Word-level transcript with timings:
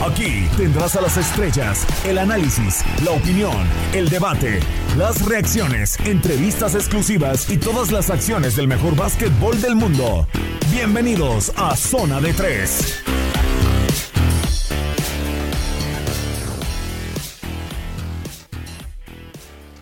Aquí 0.00 0.48
tendrás 0.56 0.96
a 0.96 1.02
las 1.02 1.18
estrellas, 1.18 1.86
el 2.06 2.16
análisis, 2.16 2.82
la 3.04 3.10
opinión, 3.10 3.68
el 3.92 4.08
debate, 4.08 4.60
las 4.96 5.26
reacciones, 5.26 5.98
entrevistas 6.06 6.74
exclusivas 6.74 7.50
y 7.50 7.58
todas 7.58 7.92
las 7.92 8.08
acciones 8.08 8.56
del 8.56 8.66
mejor 8.66 8.96
básquetbol 8.96 9.60
del 9.60 9.76
mundo. 9.76 10.26
Bienvenidos 10.72 11.52
a 11.54 11.76
Zona 11.76 12.18
de 12.18 12.32
Tres. 12.32 13.04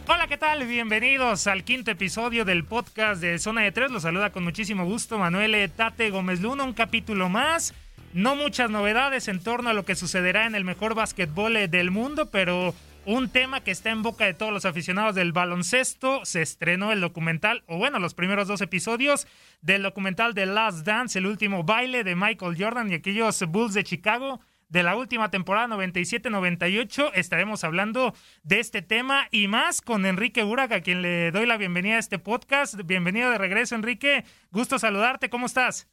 Hola, 0.08 0.26
¿qué 0.26 0.36
tal? 0.36 0.66
Bienvenidos 0.66 1.46
al 1.46 1.62
quinto 1.62 1.92
episodio 1.92 2.44
del 2.44 2.64
podcast 2.64 3.20
de 3.20 3.38
Zona 3.38 3.62
de 3.62 3.70
Tres. 3.70 3.92
Los 3.92 4.02
saluda 4.02 4.32
con 4.32 4.42
muchísimo 4.42 4.84
gusto 4.84 5.16
Manuel 5.16 5.70
Tate 5.76 6.10
Gómez 6.10 6.40
Luna, 6.40 6.64
un 6.64 6.72
capítulo 6.72 7.28
más. 7.28 7.72
No 8.14 8.36
muchas 8.36 8.70
novedades 8.70 9.28
en 9.28 9.42
torno 9.42 9.70
a 9.70 9.74
lo 9.74 9.84
que 9.84 9.94
sucederá 9.94 10.46
en 10.46 10.54
el 10.54 10.64
mejor 10.64 10.94
básquetbol 10.94 11.56
eh, 11.56 11.68
del 11.68 11.90
mundo, 11.90 12.30
pero 12.30 12.74
un 13.04 13.30
tema 13.30 13.62
que 13.62 13.70
está 13.70 13.90
en 13.90 14.02
boca 14.02 14.24
de 14.24 14.34
todos 14.34 14.52
los 14.52 14.64
aficionados 14.64 15.14
del 15.14 15.32
baloncesto. 15.32 16.24
Se 16.24 16.40
estrenó 16.40 16.90
el 16.90 17.00
documental, 17.00 17.64
o 17.66 17.76
bueno, 17.76 17.98
los 17.98 18.14
primeros 18.14 18.48
dos 18.48 18.60
episodios 18.62 19.26
del 19.60 19.82
documental 19.82 20.32
de 20.32 20.46
Last 20.46 20.86
Dance, 20.86 21.18
el 21.18 21.26
último 21.26 21.64
baile 21.64 22.02
de 22.02 22.16
Michael 22.16 22.56
Jordan 22.58 22.90
y 22.90 22.94
aquellos 22.94 23.42
Bulls 23.46 23.74
de 23.74 23.84
Chicago 23.84 24.40
de 24.68 24.82
la 24.82 24.96
última 24.96 25.30
temporada 25.30 25.68
97-98. 25.76 27.12
Estaremos 27.14 27.62
hablando 27.62 28.14
de 28.42 28.60
este 28.60 28.82
tema 28.82 29.28
y 29.30 29.48
más 29.48 29.80
con 29.80 30.06
Enrique 30.06 30.44
Uraga, 30.44 30.76
a 30.76 30.80
quien 30.80 31.02
le 31.02 31.30
doy 31.30 31.46
la 31.46 31.56
bienvenida 31.56 31.96
a 31.96 32.00
este 32.00 32.18
podcast. 32.18 32.74
Bienvenido 32.84 33.30
de 33.30 33.38
regreso, 33.38 33.74
Enrique. 33.74 34.24
Gusto 34.50 34.78
saludarte. 34.78 35.30
¿Cómo 35.30 35.46
estás? 35.46 35.88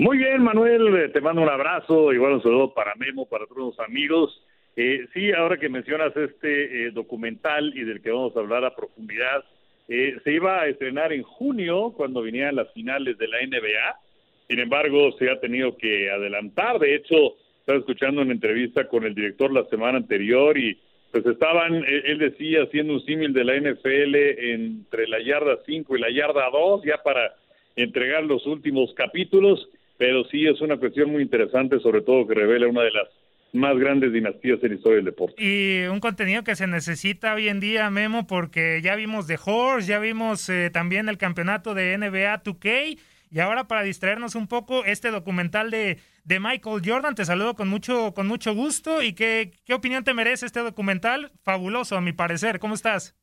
Muy 0.00 0.16
bien, 0.16 0.42
Manuel, 0.42 0.96
eh, 0.96 1.08
te 1.10 1.20
mando 1.20 1.42
un 1.42 1.50
abrazo 1.50 2.04
bueno, 2.04 2.36
un 2.36 2.42
saludo 2.42 2.72
para 2.72 2.94
Memo, 2.94 3.26
para 3.26 3.44
todos 3.44 3.76
los 3.76 3.80
amigos. 3.80 4.42
Eh, 4.74 5.06
sí, 5.12 5.30
ahora 5.30 5.58
que 5.58 5.68
mencionas 5.68 6.16
este 6.16 6.86
eh, 6.86 6.90
documental 6.90 7.70
y 7.76 7.84
del 7.84 8.00
que 8.00 8.10
vamos 8.10 8.34
a 8.34 8.40
hablar 8.40 8.64
a 8.64 8.74
profundidad, 8.74 9.44
eh, 9.88 10.16
se 10.24 10.32
iba 10.32 10.62
a 10.62 10.68
estrenar 10.68 11.12
en 11.12 11.22
junio 11.22 11.92
cuando 11.94 12.22
vinieran 12.22 12.56
las 12.56 12.72
finales 12.72 13.18
de 13.18 13.28
la 13.28 13.42
NBA. 13.42 14.00
Sin 14.48 14.60
embargo, 14.60 15.12
se 15.18 15.28
ha 15.28 15.38
tenido 15.38 15.76
que 15.76 16.10
adelantar. 16.10 16.78
De 16.78 16.94
hecho, 16.94 17.34
estaba 17.58 17.78
escuchando 17.78 18.22
una 18.22 18.32
entrevista 18.32 18.88
con 18.88 19.04
el 19.04 19.14
director 19.14 19.52
la 19.52 19.66
semana 19.66 19.98
anterior 19.98 20.56
y 20.56 20.78
pues 21.12 21.26
estaban, 21.26 21.74
él 21.74 22.02
él 22.06 22.18
decía, 22.18 22.62
haciendo 22.62 22.94
un 22.94 23.04
símil 23.04 23.34
de 23.34 23.44
la 23.44 23.54
NFL 23.54 24.14
entre 24.14 25.08
la 25.08 25.20
yarda 25.20 25.58
5 25.66 25.94
y 25.94 26.00
la 26.00 26.10
yarda 26.10 26.48
2, 26.50 26.84
ya 26.86 27.02
para 27.02 27.34
entregar 27.76 28.24
los 28.24 28.46
últimos 28.46 28.94
capítulos, 28.94 29.68
pero 30.00 30.24
sí 30.30 30.46
es 30.46 30.58
una 30.62 30.78
cuestión 30.78 31.12
muy 31.12 31.22
interesante, 31.22 31.78
sobre 31.80 32.00
todo 32.00 32.26
que 32.26 32.32
revela 32.32 32.66
una 32.66 32.80
de 32.80 32.90
las 32.90 33.08
más 33.52 33.76
grandes 33.78 34.10
dinastías 34.14 34.58
en 34.62 34.70
la 34.70 34.74
historia 34.76 34.96
del 34.96 35.04
deporte. 35.04 35.34
Y 35.36 35.84
un 35.88 36.00
contenido 36.00 36.42
que 36.42 36.56
se 36.56 36.66
necesita 36.66 37.34
hoy 37.34 37.48
en 37.48 37.60
día, 37.60 37.90
Memo, 37.90 38.26
porque 38.26 38.80
ya 38.82 38.96
vimos 38.96 39.26
The 39.26 39.36
Horse, 39.44 39.86
ya 39.86 39.98
vimos 39.98 40.48
eh, 40.48 40.70
también 40.72 41.10
el 41.10 41.18
campeonato 41.18 41.74
de 41.74 41.98
NBA 41.98 42.42
2K. 42.42 42.98
Y 43.30 43.40
ahora 43.40 43.68
para 43.68 43.82
distraernos 43.82 44.36
un 44.36 44.48
poco, 44.48 44.86
este 44.86 45.10
documental 45.10 45.70
de, 45.70 45.98
de 46.24 46.40
Michael 46.40 46.80
Jordan, 46.82 47.14
te 47.14 47.26
saludo 47.26 47.54
con 47.54 47.68
mucho, 47.68 48.14
con 48.14 48.26
mucho 48.26 48.54
gusto. 48.54 49.02
¿Y 49.02 49.12
qué, 49.12 49.50
qué 49.66 49.74
opinión 49.74 50.02
te 50.02 50.14
merece 50.14 50.46
este 50.46 50.60
documental? 50.60 51.30
Fabuloso, 51.42 51.98
a 51.98 52.00
mi 52.00 52.14
parecer. 52.14 52.58
¿Cómo 52.58 52.72
estás? 52.72 53.19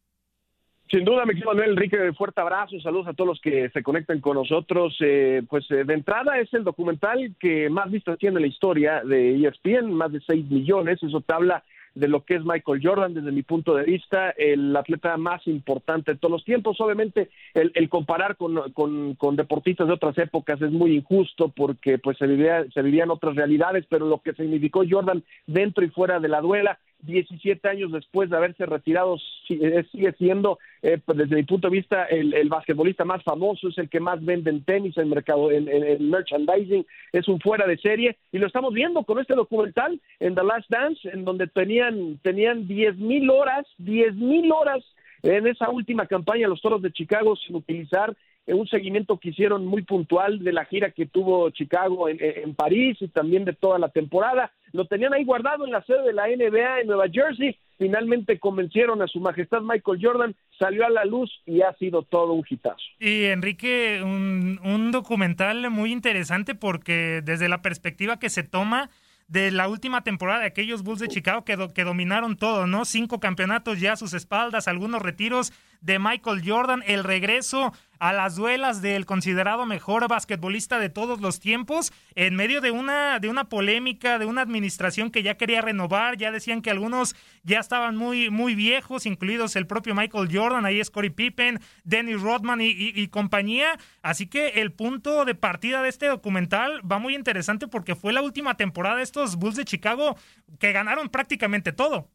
Sin 0.90 1.04
duda, 1.04 1.26
mi 1.26 1.34
querido 1.34 1.52
Manuel 1.52 1.72
Enrique, 1.72 2.14
fuerte 2.14 2.40
abrazo, 2.40 2.80
saludos 2.80 3.08
a 3.08 3.14
todos 3.14 3.28
los 3.28 3.42
que 3.42 3.70
se 3.72 3.84
conectan 3.84 4.22
con 4.22 4.36
nosotros. 4.36 4.96
Eh, 5.02 5.44
pues 5.50 5.70
eh, 5.70 5.84
de 5.84 5.94
entrada 5.94 6.40
es 6.40 6.54
el 6.54 6.64
documental 6.64 7.36
que 7.40 7.70
más 7.70 7.92
vistas 7.92 8.18
tiene 8.18 8.38
en 8.38 8.44
la 8.44 8.48
historia 8.48 9.02
de 9.04 9.36
ESPN, 9.36 9.92
más 9.92 10.14
de 10.14 10.22
6 10.22 10.50
millones, 10.50 11.04
eso 11.04 11.20
te 11.20 11.34
habla 11.34 11.62
de 11.94 12.08
lo 12.08 12.24
que 12.24 12.36
es 12.36 12.46
Michael 12.46 12.80
Jordan 12.82 13.14
desde 13.14 13.32
mi 13.32 13.42
punto 13.44 13.74
de 13.76 13.84
vista, 13.84 14.30
el 14.32 14.76
atleta 14.76 15.18
más 15.18 15.46
importante 15.48 16.14
de 16.14 16.20
todos 16.20 16.32
los 16.32 16.46
tiempos. 16.46 16.80
Obviamente 16.80 17.30
el, 17.54 17.72
el 17.74 17.90
comparar 17.90 18.38
con, 18.38 18.72
con, 18.72 19.16
con, 19.16 19.36
deportistas 19.36 19.88
de 19.88 19.94
otras 19.94 20.18
épocas 20.20 20.62
es 20.62 20.72
muy 20.72 20.96
injusto 20.96 21.50
porque 21.50 21.98
pues 21.98 22.18
se, 22.18 22.28
vivía, 22.28 22.66
se 22.74 22.82
vivían 22.82 23.10
otras 23.10 23.36
realidades, 23.36 23.86
pero 23.90 24.08
lo 24.08 24.22
que 24.22 24.34
significó 24.34 24.84
Jordan 24.88 25.24
dentro 25.48 25.84
y 25.84 25.90
fuera 25.90 26.20
de 26.20 26.28
la 26.28 26.40
duela, 26.40 26.78
17 27.02 27.68
años 27.68 27.92
después 27.92 28.30
de 28.30 28.38
haberse 28.38 28.66
retirado, 28.66 29.18
sigue 29.48 30.12
siendo, 30.18 30.60
eh, 30.82 31.00
desde 31.08 31.36
mi 31.36 31.44
punto 31.44 31.70
de 31.70 31.78
vista, 31.78 32.06
el, 32.06 32.34
el, 32.34 32.50
basquetbolista 32.50 33.06
más 33.06 33.24
famoso, 33.24 33.70
es 33.70 33.78
el 33.78 33.90
que 33.90 34.00
más 34.00 34.24
vende 34.24 34.50
en 34.50 34.64
tenis, 34.64 34.98
en 34.98 35.10
mercado, 35.10 35.52
en, 35.52 35.68
en, 35.68 35.84
en, 35.84 36.10
merchandising, 36.10 36.86
es 37.14 37.28
un 37.28 37.40
fuera 37.40 37.68
de 37.68 37.78
serie, 37.78 38.18
y 38.32 38.40
lo 38.40 38.48
estamos 38.48 38.74
viendo 38.74 39.04
con 39.04 39.20
este 39.20 39.36
documental 39.36 40.00
en 40.20 40.36
The 40.36 40.44
Last 40.44 40.70
Dance, 40.70 41.10
en 41.10 41.24
donde 41.24 41.48
tenían, 41.48 42.18
tenían 42.24 42.68
10 42.68 42.98
mil 42.98 43.30
horas, 43.30 43.66
10 43.78 44.16
mil 44.16 44.52
horas 44.52 44.84
en 45.24 45.48
esa 45.48 45.70
última 45.70 46.06
campaña 46.06 46.48
los 46.48 46.62
Toros 46.62 46.82
de 46.82 46.92
Chicago 46.92 47.36
sin 47.36 47.56
utilizar 47.56 48.16
un 48.54 48.68
seguimiento 48.68 49.18
que 49.18 49.30
hicieron 49.30 49.66
muy 49.66 49.82
puntual 49.84 50.40
de 50.40 50.54
la 50.54 50.66
gira 50.66 50.92
que 50.92 51.06
tuvo 51.06 51.50
Chicago 51.50 52.08
en, 52.10 52.18
en 52.20 52.56
París 52.56 52.98
y 53.02 53.08
también 53.08 53.46
de 53.46 53.54
toda 53.54 53.80
la 53.80 53.90
temporada. 53.90 54.52
Lo 54.74 54.86
tenían 54.86 55.14
ahí 55.14 55.24
guardado 55.24 55.66
en 55.66 55.72
la 55.72 55.84
sede 55.84 56.04
de 56.04 56.14
la 56.14 56.28
NBA 56.28 56.82
en 56.82 56.88
Nueva 56.88 57.06
Jersey. 57.12 57.58
Finalmente 57.78 58.40
convencieron 58.40 59.02
a 59.02 59.08
su 59.08 59.20
majestad 59.20 59.62
Michael 59.62 60.00
Jordan, 60.02 60.36
salió 60.58 60.86
a 60.86 60.90
la 60.90 61.06
luz 61.06 61.32
y 61.46 61.62
ha 61.62 61.74
sido 61.74 62.04
todo 62.04 62.34
un 62.34 62.46
hitazo. 62.50 62.78
Y 63.00 63.26
Enrique, 63.26 64.02
un, 64.04 64.60
un 64.64 64.92
documental 64.92 65.70
muy 65.70 65.92
interesante 65.92 66.56
porque 66.56 67.22
desde 67.24 67.50
la 67.50 67.62
perspectiva 67.62 68.18
que 68.18 68.30
se 68.30 68.44
toma 68.44 68.90
de 69.28 69.52
la 69.52 69.68
última 69.68 70.04
temporada 70.04 70.42
de 70.42 70.48
aquellos 70.48 70.84
Bulls 70.84 71.00
de 71.00 71.10
Chicago 71.10 71.44
que, 71.44 71.58
que 71.74 71.84
dominaron 71.84 72.38
todo, 72.38 72.66
¿no? 72.66 72.86
Cinco 72.86 73.20
campeonatos 73.20 73.80
ya 73.80 73.94
a 73.94 73.98
sus 73.98 74.14
espaldas, 74.14 74.68
algunos 74.68 75.02
retiros 75.02 75.52
de 75.82 76.00
Michael 76.00 76.42
Jordan, 76.46 76.82
el 76.88 77.04
regreso 77.04 77.74
a 78.00 78.14
las 78.14 78.36
duelas 78.36 78.82
del 78.82 79.06
considerado 79.06 79.66
mejor 79.66 80.08
basquetbolista 80.08 80.80
de 80.80 80.90
todos 80.90 81.22
los 81.22 81.40
tiempos, 81.40 81.92
en 82.16 82.36
medio 82.36 82.62
de 82.62 82.72
una, 82.72 83.20
de 83.20 83.30
una 83.30 83.46
polémica, 83.46 84.20
de 84.20 84.26
una 84.26 84.42
administración 84.42 85.12
que 85.12 85.24
ya 85.24 85.36
quería 85.36 85.62
renovar, 85.62 86.18
ya 86.18 86.32
decían 86.32 86.62
que 86.62 86.72
algunos 86.72 87.16
ya 87.44 87.60
estaban 87.60 87.96
muy, 87.96 88.30
muy 88.30 88.56
viejos, 88.56 89.06
incluidos 89.06 89.56
el 89.56 89.68
propio 89.68 89.96
Michael 89.96 90.30
Jordan, 90.32 90.66
ahí 90.66 90.80
es 90.80 90.92
Pippen, 91.16 91.60
Dennis 91.84 92.22
Rodman 92.22 92.62
y, 92.62 92.72
y 92.72 93.08
compañía. 93.08 93.78
Así 94.02 94.28
que 94.28 94.48
el 94.62 94.72
punto 94.72 95.26
de 95.26 95.36
partida 95.36 95.82
de 95.82 95.90
este 95.90 96.08
documental 96.08 96.82
va 96.90 97.00
muy 97.00 97.16
interesante 97.16 97.68
porque 97.68 97.96
fue 97.96 98.14
la 98.14 98.22
última 98.22 98.56
temporada 98.58 98.98
de 98.98 99.04
estos 99.04 99.36
Bulls 99.36 99.56
de 99.56 99.66
Chicago 99.66 100.18
que 100.60 100.72
ganaron 100.72 101.10
prácticamente 101.10 101.72
todo. 101.72 102.10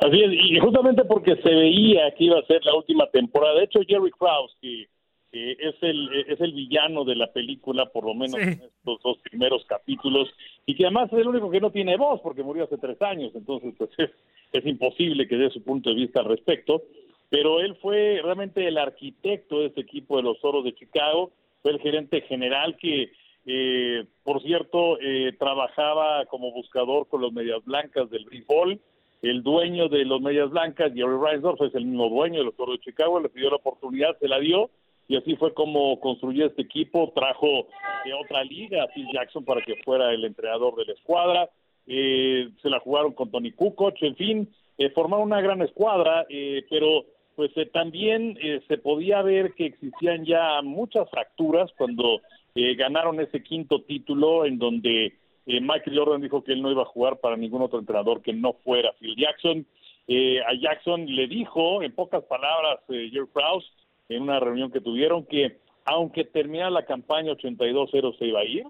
Así 0.00 0.22
es, 0.22 0.32
y 0.32 0.58
justamente 0.58 1.04
porque 1.04 1.36
se 1.36 1.50
veía 1.54 2.10
que 2.12 2.24
iba 2.24 2.38
a 2.38 2.46
ser 2.46 2.64
la 2.64 2.74
última 2.74 3.06
temporada. 3.10 3.58
De 3.58 3.64
hecho, 3.64 3.80
Jerry 3.86 4.10
Krause, 4.10 4.56
que 4.60 4.88
es 5.32 5.74
el 5.82 6.08
es 6.26 6.40
el 6.40 6.52
villano 6.52 7.04
de 7.04 7.14
la 7.14 7.32
película, 7.32 7.86
por 7.86 8.04
lo 8.04 8.14
menos 8.14 8.40
en 8.40 8.62
estos 8.62 9.00
dos 9.02 9.18
primeros 9.18 9.64
capítulos, 9.66 10.28
y 10.66 10.74
que 10.74 10.84
además 10.84 11.12
es 11.12 11.20
el 11.20 11.28
único 11.28 11.50
que 11.50 11.60
no 11.60 11.70
tiene 11.70 11.96
voz, 11.96 12.20
porque 12.20 12.42
murió 12.42 12.64
hace 12.64 12.78
tres 12.78 13.00
años, 13.02 13.32
entonces 13.34 13.74
pues 13.78 13.90
es, 13.98 14.10
es 14.52 14.66
imposible 14.66 15.28
que 15.28 15.36
dé 15.36 15.50
su 15.50 15.62
punto 15.62 15.90
de 15.90 15.96
vista 15.96 16.20
al 16.20 16.26
respecto. 16.26 16.82
Pero 17.30 17.60
él 17.60 17.76
fue 17.76 18.20
realmente 18.22 18.66
el 18.66 18.76
arquitecto 18.76 19.60
de 19.60 19.66
este 19.66 19.82
equipo 19.82 20.16
de 20.16 20.24
los 20.24 20.40
Toros 20.40 20.64
de 20.64 20.74
Chicago, 20.74 21.30
fue 21.62 21.70
el 21.72 21.80
gerente 21.80 22.22
general 22.22 22.76
que, 22.76 23.12
eh, 23.46 24.04
por 24.24 24.42
cierto, 24.42 24.98
eh, 25.00 25.32
trabajaba 25.38 26.26
como 26.26 26.50
buscador 26.52 27.06
con 27.06 27.20
los 27.20 27.32
Medias 27.32 27.64
Blancas 27.64 28.10
del 28.10 28.24
béisbol, 28.24 28.80
el 29.22 29.42
dueño 29.42 29.88
de 29.88 30.04
los 30.04 30.20
Medias 30.20 30.50
Blancas, 30.50 30.92
Jerry 30.94 31.16
Reinsdorf, 31.20 31.60
es 31.62 31.74
el 31.74 31.86
mismo 31.86 32.08
dueño 32.08 32.38
de 32.38 32.44
los 32.44 32.56
Toros 32.56 32.78
de 32.78 32.84
Chicago, 32.84 33.20
le 33.20 33.28
pidió 33.28 33.50
la 33.50 33.56
oportunidad, 33.56 34.18
se 34.18 34.28
la 34.28 34.38
dio, 34.38 34.70
y 35.08 35.16
así 35.16 35.36
fue 35.36 35.52
como 35.54 35.98
construyó 36.00 36.46
este 36.46 36.62
equipo, 36.62 37.12
trajo 37.14 37.66
de 38.04 38.12
otra 38.14 38.44
liga 38.44 38.84
a 38.84 38.88
Phil 38.88 39.06
Jackson 39.12 39.44
para 39.44 39.62
que 39.62 39.76
fuera 39.84 40.12
el 40.12 40.24
entrenador 40.24 40.76
de 40.76 40.86
la 40.86 40.92
escuadra, 40.92 41.50
eh, 41.86 42.48
se 42.62 42.70
la 42.70 42.80
jugaron 42.80 43.12
con 43.12 43.30
Tony 43.30 43.52
Kukoc, 43.52 44.02
en 44.02 44.16
fin, 44.16 44.48
eh, 44.78 44.90
formaron 44.90 45.26
una 45.26 45.40
gran 45.40 45.60
escuadra, 45.62 46.26
eh, 46.28 46.64
pero 46.70 47.04
pues 47.40 47.56
eh, 47.56 47.64
también 47.72 48.36
eh, 48.42 48.60
se 48.68 48.76
podía 48.76 49.22
ver 49.22 49.54
que 49.54 49.64
existían 49.64 50.26
ya 50.26 50.60
muchas 50.62 51.08
fracturas 51.08 51.70
cuando 51.78 52.20
eh, 52.54 52.74
ganaron 52.74 53.18
ese 53.18 53.42
quinto 53.42 53.80
título 53.80 54.44
en 54.44 54.58
donde 54.58 55.14
eh, 55.50 55.60
Michael 55.60 55.98
Jordan 55.98 56.20
dijo 56.20 56.44
que 56.44 56.52
él 56.52 56.62
no 56.62 56.70
iba 56.70 56.82
a 56.82 56.86
jugar 56.86 57.18
para 57.18 57.36
ningún 57.36 57.62
otro 57.62 57.78
entrenador 57.78 58.22
que 58.22 58.32
no 58.32 58.52
fuera 58.64 58.92
Phil 58.98 59.16
Jackson. 59.16 59.66
Eh, 60.06 60.40
a 60.40 60.54
Jackson 60.54 61.06
le 61.06 61.26
dijo, 61.26 61.82
en 61.82 61.92
pocas 61.92 62.24
palabras, 62.24 62.80
eh, 62.88 63.10
Jerry 63.12 63.28
Krause, 63.32 63.72
en 64.08 64.22
una 64.22 64.40
reunión 64.40 64.70
que 64.70 64.80
tuvieron, 64.80 65.24
que 65.24 65.58
aunque 65.84 66.24
terminara 66.24 66.70
la 66.70 66.84
campaña 66.84 67.32
82-0 67.32 68.18
se 68.18 68.26
iba 68.26 68.40
a 68.40 68.44
ir. 68.44 68.64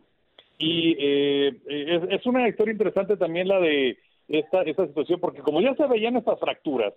Y 0.58 0.96
eh, 0.98 1.56
es, 1.66 2.02
es, 2.10 2.26
una 2.26 2.48
historia 2.48 2.72
interesante 2.72 3.16
también 3.16 3.48
la 3.48 3.58
de 3.60 3.98
esta, 4.28 4.62
esta 4.62 4.86
situación, 4.86 5.18
porque 5.20 5.40
como 5.40 5.60
ya 5.60 5.74
se 5.74 5.86
veían 5.86 6.16
estas 6.16 6.38
fracturas, 6.38 6.92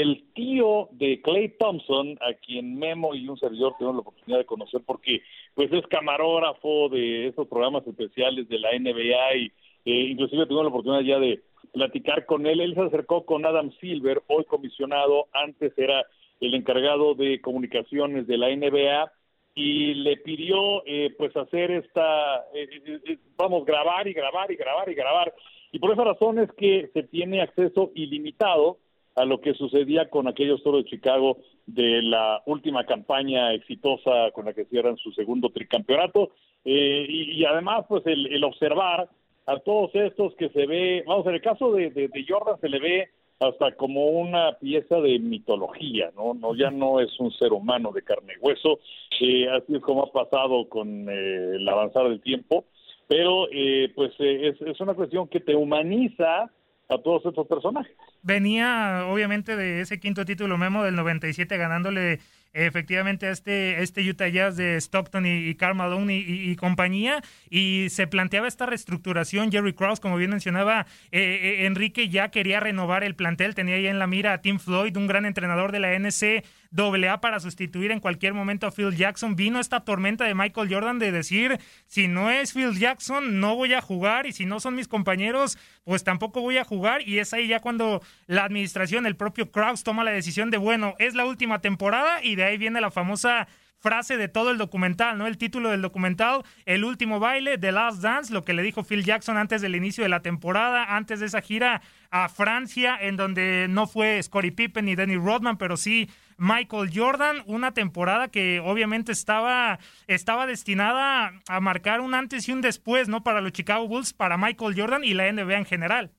el 0.00 0.24
tío 0.34 0.88
de 0.92 1.20
Clay 1.22 1.56
Thompson, 1.58 2.18
a 2.20 2.34
quien 2.34 2.78
Memo 2.78 3.14
y 3.14 3.28
un 3.28 3.38
servidor 3.38 3.74
tuvieron 3.78 3.96
la 3.96 4.02
oportunidad 4.02 4.38
de 4.38 4.46
conocer 4.46 4.82
porque 4.86 5.22
pues 5.54 5.72
es 5.72 5.86
camarógrafo 5.88 6.88
de 6.88 7.28
estos 7.28 7.48
programas 7.48 7.86
especiales 7.86 8.48
de 8.48 8.58
la 8.58 8.70
NBA 8.78 9.36
y 9.36 9.52
eh, 9.84 10.10
inclusive 10.10 10.46
tuvimos 10.46 10.64
la 10.64 10.70
oportunidad 10.70 11.02
ya 11.02 11.18
de 11.18 11.42
platicar 11.72 12.26
con 12.26 12.46
él. 12.46 12.60
Él 12.60 12.74
se 12.74 12.82
acercó 12.82 13.24
con 13.24 13.44
Adam 13.44 13.72
Silver, 13.80 14.22
hoy 14.28 14.44
comisionado, 14.44 15.26
antes 15.32 15.72
era 15.76 16.06
el 16.40 16.54
encargado 16.54 17.14
de 17.14 17.40
comunicaciones 17.40 18.26
de 18.26 18.38
la 18.38 18.54
NBA 18.54 19.12
y 19.54 19.94
le 19.94 20.16
pidió 20.16 20.84
eh, 20.86 21.14
pues 21.16 21.36
hacer 21.36 21.70
esta, 21.70 22.36
eh, 22.54 22.68
eh, 23.06 23.18
vamos, 23.36 23.64
grabar 23.64 24.08
y 24.08 24.12
grabar 24.12 24.50
y 24.50 24.56
grabar 24.56 24.88
y 24.88 24.94
grabar. 24.94 25.34
Y 25.72 25.78
por 25.78 25.92
esa 25.92 26.04
razón 26.04 26.38
es 26.38 26.50
que 26.52 26.90
se 26.92 27.02
tiene 27.04 27.42
acceso 27.42 27.90
ilimitado 27.94 28.78
a 29.14 29.24
lo 29.24 29.40
que 29.40 29.54
sucedía 29.54 30.08
con 30.08 30.28
aquellos 30.28 30.62
toros 30.62 30.84
de 30.84 30.90
Chicago 30.90 31.38
de 31.66 32.02
la 32.02 32.42
última 32.46 32.84
campaña 32.84 33.52
exitosa 33.52 34.30
con 34.32 34.46
la 34.46 34.52
que 34.52 34.64
cierran 34.66 34.96
su 34.96 35.12
segundo 35.12 35.50
tricampeonato 35.50 36.30
eh, 36.64 37.06
y, 37.08 37.44
además 37.44 37.84
pues 37.88 38.06
el, 38.06 38.26
el, 38.32 38.44
observar 38.44 39.08
a 39.46 39.58
todos 39.58 39.90
estos 39.94 40.34
que 40.36 40.48
se 40.50 40.66
ve, 40.66 41.04
vamos, 41.06 41.26
en 41.26 41.34
el 41.34 41.42
caso 41.42 41.72
de, 41.72 42.10
Jordan 42.28 42.60
se 42.60 42.68
le 42.68 42.78
ve 42.78 43.08
hasta 43.40 43.74
como 43.74 44.06
una 44.06 44.52
pieza 44.60 45.00
de 45.00 45.18
mitología, 45.18 46.12
¿no? 46.14 46.32
no 46.34 46.54
Ya 46.54 46.70
no 46.70 47.00
es 47.00 47.18
un 47.18 47.32
ser 47.32 47.52
humano 47.52 47.90
de 47.90 48.02
carne 48.02 48.34
y 48.36 48.44
hueso, 48.44 48.78
eh, 49.20 49.48
así 49.48 49.74
es 49.74 49.82
como 49.82 50.04
ha 50.04 50.12
pasado 50.12 50.68
con 50.68 51.08
eh, 51.08 51.56
el 51.56 51.68
avanzar 51.68 52.08
del 52.08 52.20
tiempo, 52.20 52.64
pero 53.08 53.48
eh, 53.50 53.92
pues 53.96 54.12
es, 54.20 54.60
es 54.62 54.80
una 54.80 54.94
cuestión 54.94 55.26
que 55.26 55.40
te 55.40 55.56
humaniza 55.56 56.50
a 56.88 56.98
todos 56.98 57.26
estos 57.26 57.46
personajes. 57.48 57.96
Venía 58.22 59.04
obviamente 59.06 59.56
de 59.56 59.80
ese 59.80 59.98
quinto 59.98 60.24
título 60.24 60.56
Memo 60.56 60.84
del 60.84 60.94
97 60.94 61.56
ganándole 61.56 62.20
efectivamente 62.52 63.26
a 63.26 63.30
este, 63.30 63.82
este 63.82 64.08
Utah 64.08 64.28
Jazz 64.28 64.56
de 64.56 64.76
Stockton 64.76 65.24
y, 65.26 65.54
Karl 65.54 65.74
Malone 65.74 66.16
y, 66.16 66.54
compañía. 66.56 67.22
Y 67.50 67.88
se 67.90 68.06
planteaba 68.06 68.48
esta 68.48 68.66
reestructuración. 68.66 69.50
Jerry 69.50 69.72
Krause 69.72 70.00
como 70.00 70.16
bien 70.16 70.30
mencionaba 70.30 70.86
eh, 71.10 71.20
eh, 71.20 71.66
Enrique 71.66 72.08
ya 72.08 72.30
quería 72.30 72.60
renovar 72.60 73.04
el 73.04 73.14
plantel. 73.14 73.54
Tenía 73.54 73.80
ya 73.80 73.90
en 73.90 73.98
la 73.98 74.06
mira 74.06 74.34
a 74.34 74.38
Tim 74.40 74.58
Floyd 74.58 74.96
un 74.96 75.06
gran 75.06 75.24
entrenador 75.24 75.72
de 75.72 75.80
la 75.80 75.94
NC 75.94 76.44
AA 76.76 77.20
para 77.20 77.40
sustituir 77.40 77.90
en 77.90 78.00
cualquier 78.00 78.34
momento 78.34 78.66
a 78.66 78.70
Phil 78.70 78.94
Jackson. 78.96 79.36
Vino 79.36 79.60
esta 79.60 79.80
tormenta 79.80 80.24
de 80.24 80.34
Michael 80.34 80.72
Jordan 80.72 80.98
de 80.98 81.12
decir, 81.12 81.58
si 81.86 82.08
no 82.08 82.30
es 82.30 82.52
Phil 82.52 82.78
Jackson, 82.78 83.40
no 83.40 83.56
voy 83.56 83.74
a 83.74 83.80
jugar 83.80 84.26
y 84.26 84.32
si 84.32 84.46
no 84.46 84.60
son 84.60 84.74
mis 84.74 84.88
compañeros, 84.88 85.58
pues 85.84 86.04
tampoco 86.04 86.40
voy 86.40 86.58
a 86.58 86.64
jugar. 86.64 87.06
Y 87.06 87.18
es 87.18 87.32
ahí 87.32 87.48
ya 87.48 87.60
cuando 87.60 88.02
la 88.26 88.44
administración, 88.44 89.06
el 89.06 89.16
propio 89.16 89.50
Kraus 89.50 89.84
toma 89.84 90.04
la 90.04 90.10
decisión 90.10 90.50
de, 90.50 90.58
bueno, 90.58 90.94
es 90.98 91.14
la 91.14 91.24
última 91.24 91.60
temporada 91.60 92.22
y 92.22 92.36
de 92.36 92.44
ahí 92.44 92.58
viene 92.58 92.80
la 92.80 92.90
famosa 92.90 93.48
frase 93.82 94.16
de 94.16 94.28
todo 94.28 94.52
el 94.52 94.58
documental, 94.58 95.18
¿no? 95.18 95.26
El 95.26 95.36
título 95.36 95.70
del 95.70 95.82
documental, 95.82 96.44
El 96.64 96.84
último 96.84 97.18
baile, 97.18 97.58
The 97.58 97.72
Last 97.72 98.00
Dance, 98.00 98.32
lo 98.32 98.44
que 98.44 98.54
le 98.54 98.62
dijo 98.62 98.84
Phil 98.84 99.04
Jackson 99.04 99.36
antes 99.36 99.60
del 99.60 99.74
inicio 99.74 100.04
de 100.04 100.08
la 100.08 100.22
temporada, 100.22 100.96
antes 100.96 101.18
de 101.18 101.26
esa 101.26 101.42
gira 101.42 101.82
a 102.10 102.28
Francia, 102.28 102.96
en 103.00 103.16
donde 103.16 103.66
no 103.68 103.88
fue 103.88 104.22
Scottie 104.22 104.52
Pippen 104.52 104.84
ni 104.84 104.94
Danny 104.94 105.16
Rodman, 105.16 105.58
pero 105.58 105.76
sí 105.76 106.08
Michael 106.42 106.90
Jordan, 106.92 107.36
una 107.46 107.72
temporada 107.72 108.26
que 108.26 108.58
obviamente 108.58 109.12
estaba, 109.12 109.78
estaba 110.08 110.44
destinada 110.48 111.30
a 111.48 111.60
marcar 111.60 112.00
un 112.00 112.14
antes 112.14 112.48
y 112.48 112.52
un 112.52 112.62
después, 112.62 113.08
¿no? 113.08 113.22
Para 113.22 113.40
los 113.40 113.52
Chicago 113.52 113.86
Bulls, 113.86 114.12
para 114.12 114.36
Michael 114.36 114.74
Jordan 114.76 115.04
y 115.04 115.14
la 115.14 115.30
NBA 115.30 115.58
en 115.58 115.64
general. 115.66 116.10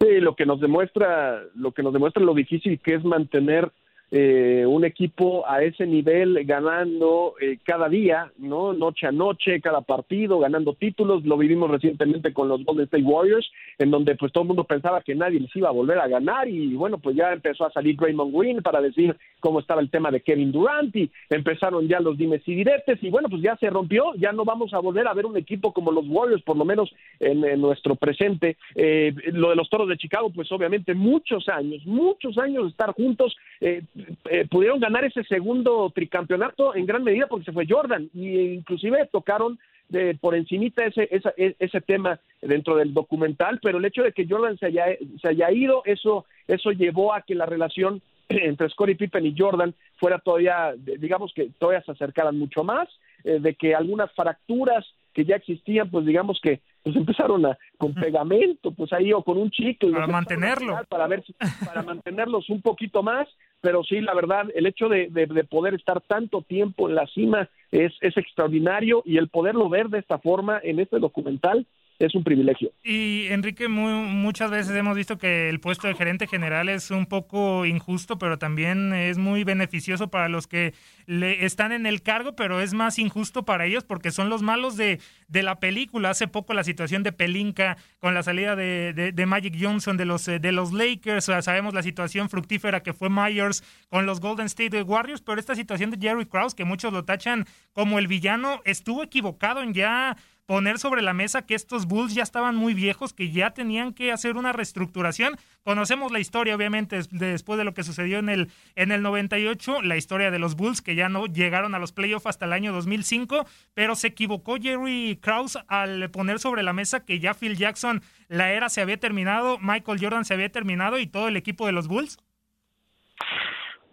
Sí, 0.00 0.20
lo 0.20 0.36
que 0.36 0.46
nos 0.46 0.60
demuestra, 0.60 1.42
lo 1.56 1.72
que 1.72 1.82
nos 1.82 1.92
demuestra 1.92 2.22
lo 2.22 2.32
difícil 2.32 2.78
que 2.78 2.94
es 2.94 3.04
mantener 3.04 3.72
eh, 4.10 4.64
un 4.66 4.84
equipo 4.84 5.48
a 5.48 5.62
ese 5.62 5.86
nivel 5.86 6.44
ganando 6.44 7.34
eh, 7.40 7.58
cada 7.62 7.88
día, 7.88 8.32
¿no? 8.38 8.72
Noche 8.72 9.06
a 9.06 9.12
noche, 9.12 9.60
cada 9.60 9.82
partido, 9.82 10.38
ganando 10.38 10.72
títulos. 10.74 11.24
Lo 11.24 11.36
vivimos 11.36 11.70
recientemente 11.70 12.32
con 12.32 12.48
los 12.48 12.64
Golden 12.64 12.84
State 12.84 13.04
Warriors, 13.04 13.50
en 13.78 13.90
donde 13.90 14.16
pues 14.16 14.32
todo 14.32 14.42
el 14.42 14.48
mundo 14.48 14.64
pensaba 14.64 15.02
que 15.02 15.14
nadie 15.14 15.40
les 15.40 15.54
iba 15.54 15.68
a 15.68 15.72
volver 15.72 15.98
a 15.98 16.08
ganar 16.08 16.48
y 16.48 16.74
bueno, 16.74 16.98
pues 16.98 17.16
ya 17.16 17.32
empezó 17.32 17.66
a 17.66 17.72
salir 17.72 17.96
Raymond 17.98 18.34
Green 18.34 18.62
para 18.62 18.80
decir 18.80 19.16
cómo 19.40 19.60
estaba 19.60 19.80
el 19.80 19.90
tema 19.90 20.10
de 20.10 20.20
Kevin 20.20 20.52
Durant 20.52 20.94
y 20.96 21.10
empezaron 21.30 21.86
ya 21.86 22.00
los 22.00 22.16
dimes 22.16 22.42
y 22.46 22.54
diretes 22.54 22.98
y 23.02 23.10
bueno, 23.10 23.28
pues 23.28 23.42
ya 23.42 23.56
se 23.56 23.70
rompió, 23.70 24.14
ya 24.14 24.32
no 24.32 24.44
vamos 24.44 24.72
a 24.72 24.78
volver 24.78 25.06
a 25.06 25.14
ver 25.14 25.26
un 25.26 25.36
equipo 25.36 25.72
como 25.72 25.92
los 25.92 26.06
Warriors, 26.08 26.42
por 26.42 26.56
lo 26.56 26.64
menos 26.64 26.90
en, 27.20 27.38
nuestro 27.60 27.94
presente. 27.94 28.56
Eh, 28.74 29.14
lo 29.32 29.50
de 29.50 29.56
los 29.56 29.68
Toros 29.68 29.88
de 29.88 29.96
Chicago, 29.96 30.30
pues 30.30 30.50
obviamente 30.52 30.94
muchos 30.94 31.48
años, 31.48 31.84
muchos 31.86 32.38
años 32.38 32.64
de 32.64 32.70
estar 32.70 32.92
juntos. 32.92 33.36
Eh, 33.60 33.82
eh, 34.30 34.46
pudieron 34.50 34.80
ganar 34.80 35.04
ese 35.04 35.24
segundo 35.24 35.90
tricampeonato 35.94 36.74
en 36.74 36.86
gran 36.86 37.04
medida 37.04 37.26
porque 37.26 37.46
se 37.46 37.52
fue 37.52 37.66
Jordan 37.68 38.08
y 38.14 38.38
inclusive 38.52 39.08
tocaron 39.10 39.58
de, 39.88 40.14
por 40.14 40.34
encimita 40.34 40.84
ese, 40.84 41.08
ese, 41.10 41.56
ese 41.58 41.80
tema 41.80 42.20
dentro 42.42 42.76
del 42.76 42.92
documental, 42.92 43.58
pero 43.62 43.78
el 43.78 43.84
hecho 43.84 44.02
de 44.02 44.12
que 44.12 44.26
Jordan 44.28 44.58
se 44.58 44.66
haya, 44.66 44.84
se 45.20 45.28
haya 45.28 45.50
ido, 45.50 45.82
eso, 45.84 46.26
eso 46.46 46.70
llevó 46.72 47.14
a 47.14 47.22
que 47.22 47.34
la 47.34 47.46
relación 47.46 48.02
entre 48.28 48.68
Scottie 48.68 48.96
Pippen 48.96 49.26
y 49.26 49.34
Jordan 49.36 49.74
fuera 49.96 50.18
todavía, 50.18 50.74
digamos 50.76 51.32
que 51.34 51.50
todavía 51.58 51.82
se 51.82 51.92
acercaran 51.92 52.38
mucho 52.38 52.64
más, 52.64 52.88
eh, 53.24 53.38
de 53.40 53.54
que 53.54 53.74
algunas 53.74 54.12
fracturas 54.12 54.86
que 55.12 55.24
ya 55.24 55.36
existían, 55.36 55.90
pues 55.90 56.06
digamos 56.06 56.38
que 56.40 56.60
pues 56.88 56.96
empezaron 56.96 57.44
a 57.44 57.58
con 57.76 57.92
pegamento, 57.92 58.72
pues 58.72 58.92
ahí 58.94 59.12
o 59.12 59.22
con 59.22 59.36
un 59.36 59.50
chicle 59.50 59.92
para 59.92 60.06
mantenerlo, 60.06 60.78
para 60.88 61.06
ver 61.06 61.22
para 61.64 61.82
mantenerlos 61.82 62.48
un 62.48 62.62
poquito 62.62 63.02
más, 63.02 63.28
pero 63.60 63.84
sí 63.84 64.00
la 64.00 64.14
verdad 64.14 64.46
el 64.54 64.66
hecho 64.66 64.88
de, 64.88 65.08
de, 65.10 65.26
de, 65.26 65.44
poder 65.44 65.74
estar 65.74 66.00
tanto 66.00 66.42
tiempo 66.42 66.88
en 66.88 66.94
la 66.94 67.06
cima 67.08 67.50
es, 67.70 67.92
es 68.00 68.16
extraordinario 68.16 69.02
y 69.04 69.18
el 69.18 69.28
poderlo 69.28 69.68
ver 69.68 69.88
de 69.88 69.98
esta 69.98 70.18
forma 70.18 70.60
en 70.62 70.80
este 70.80 70.98
documental 70.98 71.66
es 71.98 72.14
un 72.14 72.22
privilegio. 72.22 72.70
Y 72.84 73.26
Enrique, 73.26 73.68
muchas 73.68 74.50
veces 74.50 74.74
hemos 74.76 74.96
visto 74.96 75.18
que 75.18 75.48
el 75.48 75.58
puesto 75.58 75.88
de 75.88 75.94
gerente 75.94 76.26
general 76.26 76.68
es 76.68 76.90
un 76.90 77.06
poco 77.06 77.66
injusto, 77.66 78.18
pero 78.18 78.38
también 78.38 78.92
es 78.92 79.18
muy 79.18 79.42
beneficioso 79.42 80.08
para 80.08 80.28
los 80.28 80.46
que 80.46 80.74
le 81.06 81.44
están 81.44 81.72
en 81.72 81.86
el 81.86 82.02
cargo, 82.02 82.36
pero 82.36 82.60
es 82.60 82.72
más 82.72 82.98
injusto 82.98 83.44
para 83.44 83.66
ellos 83.66 83.84
porque 83.84 84.12
son 84.12 84.28
los 84.28 84.42
malos 84.42 84.76
de, 84.76 85.00
de 85.26 85.42
la 85.42 85.58
película. 85.58 86.10
Hace 86.10 86.28
poco 86.28 86.54
la 86.54 86.62
situación 86.62 87.02
de 87.02 87.12
Pelinka 87.12 87.76
con 87.98 88.14
la 88.14 88.22
salida 88.22 88.54
de, 88.54 89.12
de, 89.12 89.26
Magic 89.26 89.56
Johnson 89.60 89.96
de 89.96 90.04
los, 90.04 90.24
de 90.24 90.52
los 90.52 90.72
Lakers, 90.72 91.24
sabemos 91.24 91.74
la 91.74 91.82
situación 91.82 92.30
fructífera 92.30 92.82
que 92.82 92.92
fue 92.92 93.10
Myers 93.10 93.64
con 93.88 94.06
los 94.06 94.20
Golden 94.20 94.46
State 94.46 94.80
Warriors, 94.82 95.20
pero 95.20 95.40
esta 95.40 95.54
situación 95.54 95.90
de 95.90 95.98
Jerry 96.00 96.26
Krause, 96.26 96.54
que 96.54 96.64
muchos 96.64 96.92
lo 96.92 97.04
tachan 97.04 97.44
como 97.72 97.98
el 97.98 98.06
villano, 98.06 98.60
estuvo 98.64 99.02
equivocado 99.02 99.62
en 99.62 99.74
ya 99.74 100.16
poner 100.48 100.78
sobre 100.78 101.02
la 101.02 101.12
mesa 101.12 101.42
que 101.42 101.54
estos 101.54 101.84
Bulls 101.84 102.14
ya 102.14 102.22
estaban 102.22 102.56
muy 102.56 102.72
viejos, 102.72 103.12
que 103.12 103.30
ya 103.30 103.50
tenían 103.50 103.92
que 103.92 104.12
hacer 104.12 104.38
una 104.38 104.50
reestructuración. 104.50 105.36
Conocemos 105.62 106.10
la 106.10 106.20
historia, 106.20 106.56
obviamente, 106.56 106.98
después 107.10 107.58
de 107.58 107.64
lo 107.64 107.74
que 107.74 107.84
sucedió 107.84 108.18
en 108.18 108.30
el, 108.30 108.50
en 108.74 108.90
el 108.90 109.02
98, 109.02 109.82
la 109.82 109.98
historia 109.98 110.30
de 110.30 110.38
los 110.38 110.56
Bulls, 110.56 110.80
que 110.80 110.94
ya 110.94 111.10
no 111.10 111.26
llegaron 111.26 111.74
a 111.74 111.78
los 111.78 111.92
playoffs 111.92 112.24
hasta 112.24 112.46
el 112.46 112.54
año 112.54 112.72
2005, 112.72 113.44
pero 113.74 113.94
se 113.94 114.06
equivocó 114.06 114.56
Jerry 114.56 115.18
Krause 115.20 115.58
al 115.68 116.10
poner 116.10 116.38
sobre 116.38 116.62
la 116.62 116.72
mesa 116.72 117.04
que 117.04 117.20
ya 117.20 117.34
Phil 117.34 117.58
Jackson, 117.58 118.02
la 118.28 118.50
era 118.50 118.70
se 118.70 118.80
había 118.80 118.98
terminado, 118.98 119.58
Michael 119.58 120.00
Jordan 120.00 120.24
se 120.24 120.32
había 120.32 120.50
terminado 120.50 120.98
y 120.98 121.06
todo 121.06 121.28
el 121.28 121.36
equipo 121.36 121.66
de 121.66 121.72
los 121.72 121.88
Bulls. 121.88 122.16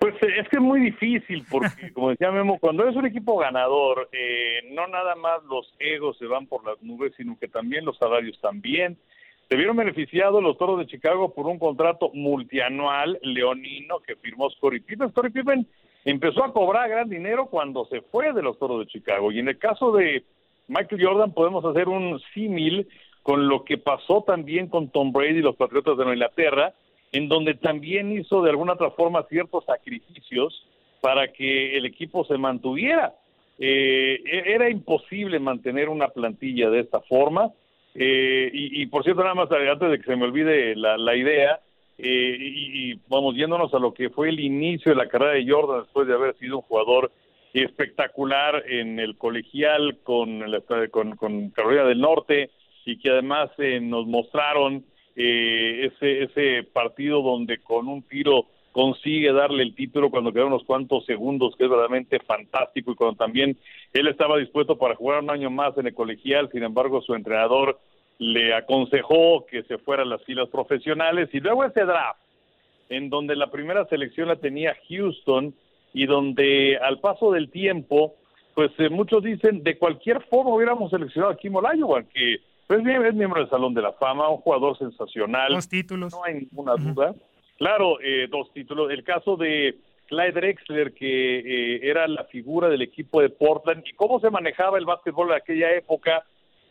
Pues 0.06 0.22
eh, 0.22 0.40
es 0.40 0.48
que 0.50 0.58
es 0.58 0.62
muy 0.62 0.82
difícil, 0.82 1.44
porque 1.50 1.68
como 1.94 2.12
decía 2.12 2.30
Memo, 2.30 2.60
cuando 2.60 2.84
eres 2.84 2.96
un 2.96 3.08
equipo 3.08 3.38
ganador, 3.38 4.08
eh, 4.12 4.70
no 4.72 4.86
nada 4.86 5.16
más 5.16 5.44
los 5.46 5.74
egos 5.80 6.16
se 6.20 6.28
van 6.28 6.46
por 6.46 6.64
las 6.64 6.80
nubes, 6.84 7.14
sino 7.18 7.40
que 7.40 7.48
también 7.48 7.86
los 7.86 7.98
salarios 7.98 8.40
también. 8.40 9.00
Se 9.50 9.56
vieron 9.56 9.76
beneficiados 9.76 10.44
los 10.44 10.60
Toros 10.60 10.78
de 10.78 10.86
Chicago 10.86 11.34
por 11.34 11.48
un 11.48 11.58
contrato 11.58 12.12
multianual 12.14 13.18
leonino 13.24 14.00
que 14.00 14.16
firmó 14.16 14.48
Scottie 14.52 14.82
Pippen. 14.82 15.10
Scottie 15.10 15.32
Pippen 15.32 15.68
empezó 16.04 16.44
a 16.44 16.54
cobrar 16.54 16.88
gran 16.88 17.10
dinero 17.10 17.48
cuando 17.48 17.86
se 17.86 18.02
fue 18.02 18.32
de 18.32 18.44
los 18.44 18.60
Toros 18.60 18.82
de 18.82 18.92
Chicago. 18.92 19.32
Y 19.32 19.40
en 19.40 19.48
el 19.48 19.58
caso 19.58 19.92
de 19.92 20.24
Michael 20.68 21.04
Jordan 21.04 21.34
podemos 21.34 21.66
hacer 21.66 21.90
un 21.90 22.20
símil 22.36 22.88
con 23.24 23.48
lo 23.48 23.64
que 23.64 23.80
pasó 23.80 24.22
también 24.22 24.68
con 24.68 24.90
Tom 24.90 25.12
Brady 25.12 25.40
y 25.40 25.42
los 25.42 25.56
Patriotas 25.56 25.98
de 25.98 26.04
Nueva 26.04 26.14
Inglaterra, 26.14 26.74
en 27.16 27.30
donde 27.30 27.54
también 27.54 28.12
hizo 28.12 28.42
de 28.42 28.50
alguna 28.50 28.74
otra 28.74 28.92
forma 28.92 29.24
ciertos 29.30 29.64
sacrificios 29.64 30.66
para 31.00 31.32
que 31.32 31.78
el 31.78 31.86
equipo 31.86 32.26
se 32.26 32.38
mantuviera. 32.38 33.14
Eh, 33.58 34.22
e-, 34.26 34.54
era 34.54 34.70
imposible 34.70 35.40
mantener 35.40 35.88
una 35.88 36.10
plantilla 36.10 36.70
de 36.70 36.82
esta 36.82 37.00
forma. 37.00 37.52
Eh, 37.94 38.50
y, 38.52 38.86
por 38.88 39.06
cierto, 39.06 39.22
nada 39.22 39.34
más 39.34 39.50
antes 39.50 39.90
de 39.90 39.98
que 39.98 40.04
se 40.04 40.18
me 40.18 40.26
olvide 40.26 40.76
la, 40.76 41.16
idea, 41.16 41.62
eh, 41.98 42.38
y, 42.38 42.96
vamos 43.08 43.34
yéndonos 43.34 43.74
a 43.74 43.80
lo 43.80 43.94
que 43.94 44.10
fue 44.10 44.28
el 44.28 44.42
inicio 44.42 44.92
de 44.92 44.98
la 44.98 45.08
carrera 45.08 45.36
de 45.36 45.50
Jordan 45.50 45.84
después 45.84 46.06
de 46.06 46.16
haber 46.16 46.36
sido 46.36 46.58
un 46.58 46.64
jugador 46.64 47.14
espectacular 47.54 48.62
en 48.68 49.00
el 49.00 49.18
colegial 49.18 50.00
con, 50.04 50.44
con, 50.92 51.16
con 51.16 51.50
Carolina 51.52 51.86
del 51.86 52.02
Norte 52.02 52.50
y 52.84 52.98
que 53.00 53.12
además 53.12 53.52
nos 53.58 54.06
mostraron 54.06 54.84
eh, 55.16 55.92
ese, 55.92 56.24
ese 56.24 56.64
partido 56.64 57.22
donde 57.22 57.60
con 57.60 57.88
un 57.88 58.04
tiro 58.04 58.48
consigue 58.76 59.32
darle 59.32 59.64
el 59.64 59.74
título 59.74 60.10
cuando 60.10 60.34
quedan 60.34 60.48
unos 60.48 60.66
cuantos 60.66 61.06
segundos, 61.06 61.56
que 61.56 61.64
es 61.64 61.70
verdaderamente 61.70 62.20
fantástico, 62.20 62.92
y 62.92 62.96
cuando 62.96 63.16
también 63.16 63.58
él 63.94 64.08
estaba 64.10 64.38
dispuesto 64.38 64.78
para 64.78 64.96
jugar 64.96 65.24
un 65.24 65.30
año 65.30 65.50
más 65.50 65.78
en 65.78 65.88
el 65.88 65.94
colegial, 65.94 66.50
sin 66.52 66.64
embargo 66.64 67.02
su 67.02 67.16
entrenador 67.16 67.80
le 68.18 68.54
aconsejó 68.54 69.46
que 69.46 69.64
se 69.64 69.78
fuera 69.78 70.04
a 70.04 70.06
las 70.06 70.22
filas 70.26 70.50
profesionales, 70.50 71.30
y 71.32 71.40
luego 71.40 71.64
ese 71.64 71.86
draft, 71.86 72.20
en 72.90 73.10
donde 73.10 73.38
la 73.38 73.50
primera 73.50 73.86
selección 73.86 74.28
la 74.28 74.36
tenía 74.36 74.76
Houston, 74.90 75.54
y 75.94 76.06
donde 76.06 76.78
al 76.78 77.00
paso 77.00 77.32
del 77.32 77.50
tiempo, 77.50 78.16
pues 78.56 78.72
eh, 78.80 78.90
muchos 78.90 79.24
dicen, 79.24 79.64
de 79.64 79.78
cualquier 79.78 80.22
forma 80.24 80.54
hubiéramos 80.54 80.92
seleccionado 80.92 81.32
a 81.32 81.38
Kim 81.38 81.56
Olajuwon, 81.56 82.08
que 82.14 82.42
pues 82.68 82.84
bien, 82.84 83.06
es 83.06 83.14
miembro 83.14 83.40
del 83.40 83.50
Salón 83.50 83.74
de 83.74 83.82
la 83.82 83.94
Fama, 83.94 84.30
un 84.30 84.38
jugador 84.38 84.78
sensacional. 84.78 85.54
Dos 85.54 85.70
títulos. 85.70 86.14
No 86.14 86.24
hay 86.24 86.36
ninguna 86.36 86.76
duda. 86.76 87.14
Claro, 87.58 88.00
eh, 88.02 88.28
dos 88.30 88.52
títulos. 88.54 88.92
El 88.92 89.04
caso 89.04 89.38
de 89.38 89.76
Clyde 90.08 90.32
Drexler, 90.32 90.94
que 90.94 91.40
eh, 91.40 91.80
era 91.84 92.08
la 92.08 92.24
figura 92.26 92.68
del 92.68 92.82
equipo 92.82 93.22
de 93.22 93.30
Portland, 93.30 93.84
y 93.86 93.94
cómo 93.94 94.20
se 94.20 94.30
manejaba 94.30 94.78
el 94.78 94.86
básquetbol 94.86 95.30
en 95.30 95.36
aquella 95.36 95.72
época, 95.74 96.26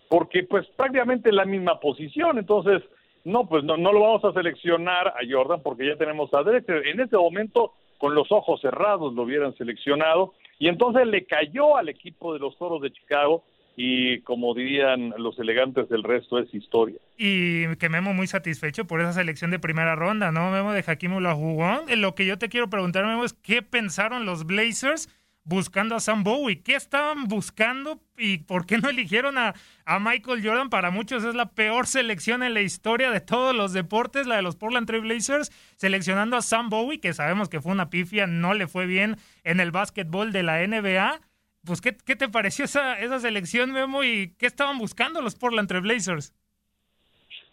porque 0.08 0.42
pues 0.42 0.66
prácticamente 0.76 1.30
la 1.30 1.44
misma 1.44 1.78
posición. 1.78 2.38
Entonces, 2.38 2.82
no, 3.24 3.48
pues 3.48 3.62
no, 3.62 3.76
no 3.76 3.92
lo 3.92 4.00
vamos 4.00 4.24
a 4.24 4.32
seleccionar 4.32 5.08
a 5.08 5.20
Jordan 5.28 5.62
porque 5.62 5.86
ya 5.86 5.96
tenemos 5.96 6.32
a 6.34 6.42
Drexler. 6.42 6.88
En 6.88 7.00
ese 7.00 7.16
momento, 7.16 7.72
con 7.98 8.14
los 8.14 8.30
ojos 8.32 8.60
cerrados 8.60 9.14
lo 9.14 9.22
hubieran 9.22 9.56
seleccionado, 9.56 10.34
y 10.58 10.68
entonces 10.68 11.06
le 11.06 11.24
cayó 11.24 11.76
al 11.76 11.88
equipo 11.88 12.32
de 12.32 12.40
los 12.40 12.56
Toros 12.58 12.82
de 12.82 12.92
Chicago 12.92 13.44
y 13.76 14.21
como 14.21 14.54
dirían 14.54 15.14
los 15.19 15.38
elegantes 15.38 15.88
del 15.88 16.04
resto 16.04 16.38
es 16.38 16.52
historia. 16.54 16.99
Y 17.16 17.75
que 17.76 17.88
Memo 17.88 18.14
muy 18.14 18.26
satisfecho 18.26 18.87
por 18.87 19.00
esa 19.00 19.12
selección 19.12 19.50
de 19.50 19.59
primera 19.59 19.97
ronda, 19.97 20.31
¿no? 20.31 20.50
Memo 20.50 20.73
de 20.73 20.85
Hakim 20.87 21.14
Olajuwon. 21.14 21.87
Lo 22.00 22.14
que 22.14 22.26
yo 22.26 22.38
te 22.38 22.49
quiero 22.49 22.71
preguntar, 22.71 23.04
Memo, 23.04 23.25
es 23.25 23.33
qué 23.33 23.62
pensaron 23.62 24.26
los 24.26 24.45
Blazers 24.45 25.09
buscando 25.43 25.97
a 25.97 26.00
Sam 26.00 26.23
Bowie. 26.23 26.62
¿Qué 26.62 26.76
estaban 26.76 27.25
buscando 27.25 28.00
y 28.16 28.38
por 28.38 28.64
qué 28.64 28.78
no 28.78 28.88
eligieron 28.88 29.38
a, 29.38 29.54
a, 29.85 29.99
Michael 29.99 30.47
Jordan? 30.47 30.71
Para 30.71 30.90
muchos 30.90 31.25
es 31.25 31.35
la 31.35 31.50
peor 31.50 31.88
selección 31.88 32.45
en 32.45 32.54
la 32.54 32.62
historia 32.62 33.11
de 33.11 33.21
todos 33.21 33.54
los 33.57 33.73
deportes, 33.73 34.28
la 34.28 34.37
de 34.37 34.43
los 34.43 34.54
Portland 34.54 34.87
Trail 34.87 35.02
Blazers, 35.02 35.50
seleccionando 35.76 36.37
a 36.37 36.43
Sam 36.43 36.71
Bowie, 36.71 37.00
que 37.00 37.12
sabemos 37.12 37.49
que 37.49 37.61
fue 37.61 37.73
una 37.73 37.90
pifia, 37.90 38.28
no 38.28 38.54
le 38.54 38.69
fue 38.69 38.87
bien 38.87 39.16
en 39.43 39.59
el 39.59 39.73
básquetbol 39.73 40.33
de 40.33 40.45
la 40.45 40.64
NBA 40.64 41.21
pues, 41.64 41.80
¿qué, 41.80 41.97
¿qué, 42.04 42.16
te 42.16 42.28
pareció 42.28 42.64
esa, 42.64 42.99
esa 43.00 43.18
selección, 43.18 43.73
Memo? 43.73 44.04
¿Y 44.04 44.35
qué 44.38 44.47
estaban 44.47 44.78
buscando 44.78 45.21
los 45.21 45.35
Portland 45.35 45.68
Trailblazers? 45.68 46.35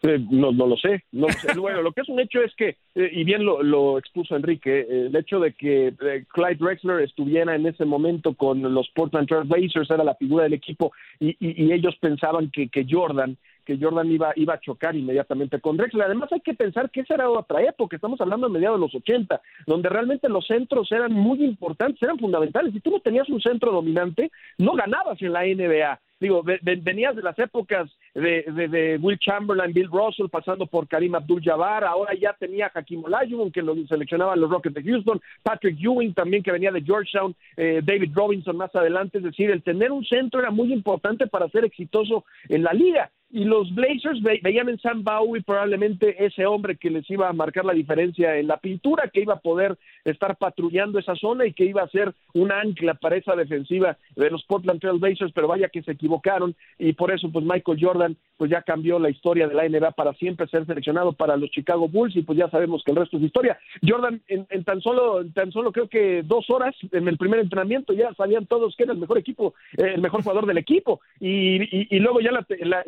Eh, 0.03 0.19
no, 0.31 0.51
no 0.51 0.65
lo 0.65 0.77
sé. 0.77 1.03
No 1.11 1.27
bueno, 1.59 1.81
lo 1.81 1.91
que 1.91 2.01
es 2.01 2.09
un 2.09 2.19
hecho 2.19 2.41
es 2.41 2.53
que, 2.55 2.77
eh, 2.95 3.09
y 3.11 3.23
bien 3.23 3.45
lo, 3.45 3.61
lo 3.61 3.99
expuso 3.99 4.35
Enrique, 4.35 4.79
eh, 4.81 5.07
el 5.07 5.15
hecho 5.15 5.39
de 5.39 5.53
que 5.53 5.93
Clyde 6.33 6.55
Drexler 6.55 7.01
estuviera 7.01 7.55
en 7.55 7.67
ese 7.67 7.85
momento 7.85 8.33
con 8.33 8.61
los 8.73 8.89
Portland 8.95 9.27
Trail 9.27 9.47
Blazers, 9.47 9.91
era 9.91 10.03
la 10.03 10.15
figura 10.15 10.45
del 10.45 10.53
equipo, 10.53 10.91
y, 11.19 11.35
y, 11.39 11.71
ellos 11.71 11.95
pensaban 11.99 12.49
que, 12.49 12.69
que 12.69 12.85
Jordan 12.89 13.37
Jordan 13.79 14.11
iba, 14.11 14.33
iba 14.35 14.53
a 14.53 14.59
chocar 14.59 14.95
inmediatamente 14.95 15.59
con 15.59 15.77
Drexler. 15.77 16.05
Además 16.05 16.31
hay 16.31 16.41
que 16.41 16.53
pensar 16.53 16.89
que 16.89 17.01
esa 17.01 17.15
era 17.15 17.29
otra 17.29 17.61
época, 17.61 17.95
estamos 17.95 18.19
hablando 18.21 18.47
de 18.47 18.53
mediados 18.53 18.77
de 18.77 18.85
los 18.85 18.95
80, 18.95 19.41
donde 19.67 19.89
realmente 19.89 20.29
los 20.29 20.45
centros 20.47 20.91
eran 20.91 21.13
muy 21.13 21.43
importantes, 21.43 22.01
eran 22.01 22.19
fundamentales. 22.19 22.73
Si 22.73 22.79
tú 22.79 22.91
no 22.91 22.99
tenías 22.99 23.29
un 23.29 23.41
centro 23.41 23.71
dominante, 23.71 24.31
no 24.57 24.73
ganabas 24.73 25.21
en 25.21 25.33
la 25.33 25.43
NBA 25.43 25.99
digo, 26.21 26.43
venías 26.43 27.15
de 27.15 27.23
las 27.23 27.37
épocas 27.39 27.89
de, 28.13 28.43
de, 28.43 28.99
Will 29.01 29.17
Chamberlain, 29.17 29.73
Bill 29.73 29.89
Russell, 29.91 30.29
pasando 30.29 30.67
por 30.67 30.87
Karim 30.87 31.15
Abdul-Jabbar, 31.15 31.83
ahora 31.83 32.13
ya 32.13 32.33
tenía 32.33 32.71
Hakim 32.73 33.03
Olajuwon, 33.03 33.51
que 33.51 33.63
lo 33.63 33.75
seleccionaban 33.87 34.39
los 34.39 34.49
Rockets 34.49 34.75
de 34.75 34.83
Houston, 34.83 35.19
Patrick 35.41 35.79
Ewing 35.81 36.13
también, 36.13 36.43
que 36.43 36.51
venía 36.51 36.71
de 36.71 36.83
Georgetown, 36.83 37.35
eh, 37.57 37.81
David 37.83 38.11
Robinson 38.13 38.55
más 38.55 38.73
adelante, 38.75 39.17
es 39.17 39.23
decir, 39.23 39.49
el 39.49 39.63
tener 39.63 39.91
un 39.91 40.05
centro 40.05 40.39
era 40.39 40.51
muy 40.51 40.71
importante 40.71 41.25
para 41.25 41.49
ser 41.49 41.65
exitoso 41.65 42.23
en 42.47 42.63
la 42.63 42.73
liga 42.73 43.09
y 43.33 43.45
los 43.45 43.73
Blazers 43.73 44.21
veían 44.21 44.69
en 44.69 44.79
Sam 44.79 45.03
Bowie 45.03 45.41
probablemente 45.41 46.23
ese 46.23 46.45
hombre 46.45 46.75
que 46.75 46.89
les 46.89 47.09
iba 47.09 47.29
a 47.29 47.33
marcar 47.33 47.65
la 47.65 47.73
diferencia 47.73 48.37
en 48.37 48.47
la 48.47 48.57
pintura, 48.57 49.09
que 49.11 49.21
iba 49.21 49.35
a 49.35 49.39
poder 49.39 49.77
estar 50.03 50.35
patrullando 50.37 50.99
esa 50.99 51.15
zona 51.15 51.45
y 51.45 51.53
que 51.53 51.65
iba 51.65 51.81
a 51.81 51.89
ser 51.89 52.13
un 52.33 52.51
ancla 52.51 52.95
para 52.95 53.15
esa 53.15 53.35
defensiva 53.35 53.97
de 54.15 54.29
los 54.29 54.43
Portland 54.43 54.81
Trail 54.81 54.99
Blazers, 54.99 55.31
pero 55.33 55.47
vaya 55.47 55.69
que 55.69 55.83
se 55.83 55.91
equivocaron 55.91 56.55
y 56.77 56.93
por 56.93 57.11
eso 57.11 57.31
pues 57.31 57.45
Michael 57.45 57.77
Jordan 57.79 58.17
pues 58.37 58.51
ya 58.51 58.63
cambió 58.63 58.99
la 58.99 59.09
historia 59.09 59.47
de 59.47 59.53
la 59.53 59.67
NBA 59.67 59.91
para 59.91 60.13
siempre 60.13 60.47
ser 60.47 60.65
seleccionado 60.65 61.13
para 61.13 61.37
los 61.37 61.51
Chicago 61.51 61.87
Bulls 61.87 62.15
y 62.15 62.23
pues 62.23 62.37
ya 62.37 62.49
sabemos 62.49 62.83
que 62.83 62.91
el 62.91 62.97
resto 62.97 63.17
es 63.17 63.23
historia. 63.23 63.59
Jordan 63.87 64.21
en, 64.27 64.45
tan 64.63 64.81
solo 64.81 65.21
en 65.21 65.31
tan 65.31 65.51
solo 65.51 65.71
creo 65.71 65.87
que 65.87 66.23
dos 66.23 66.49
horas 66.49 66.75
en 66.91 67.07
el 67.07 67.17
primer 67.17 67.39
entrenamiento 67.39 67.93
ya 67.93 68.13
sabían 68.15 68.45
todos 68.45 68.75
que 68.75 68.83
era 68.83 68.93
el 68.93 68.99
mejor 68.99 69.17
equipo, 69.17 69.53
el 69.77 70.01
mejor 70.01 70.23
jugador 70.23 70.45
del 70.45 70.57
equipo 70.57 71.01
y, 71.19 71.95
y, 71.95 71.99
luego 71.99 72.19
ya 72.19 72.31
la, 72.31 72.83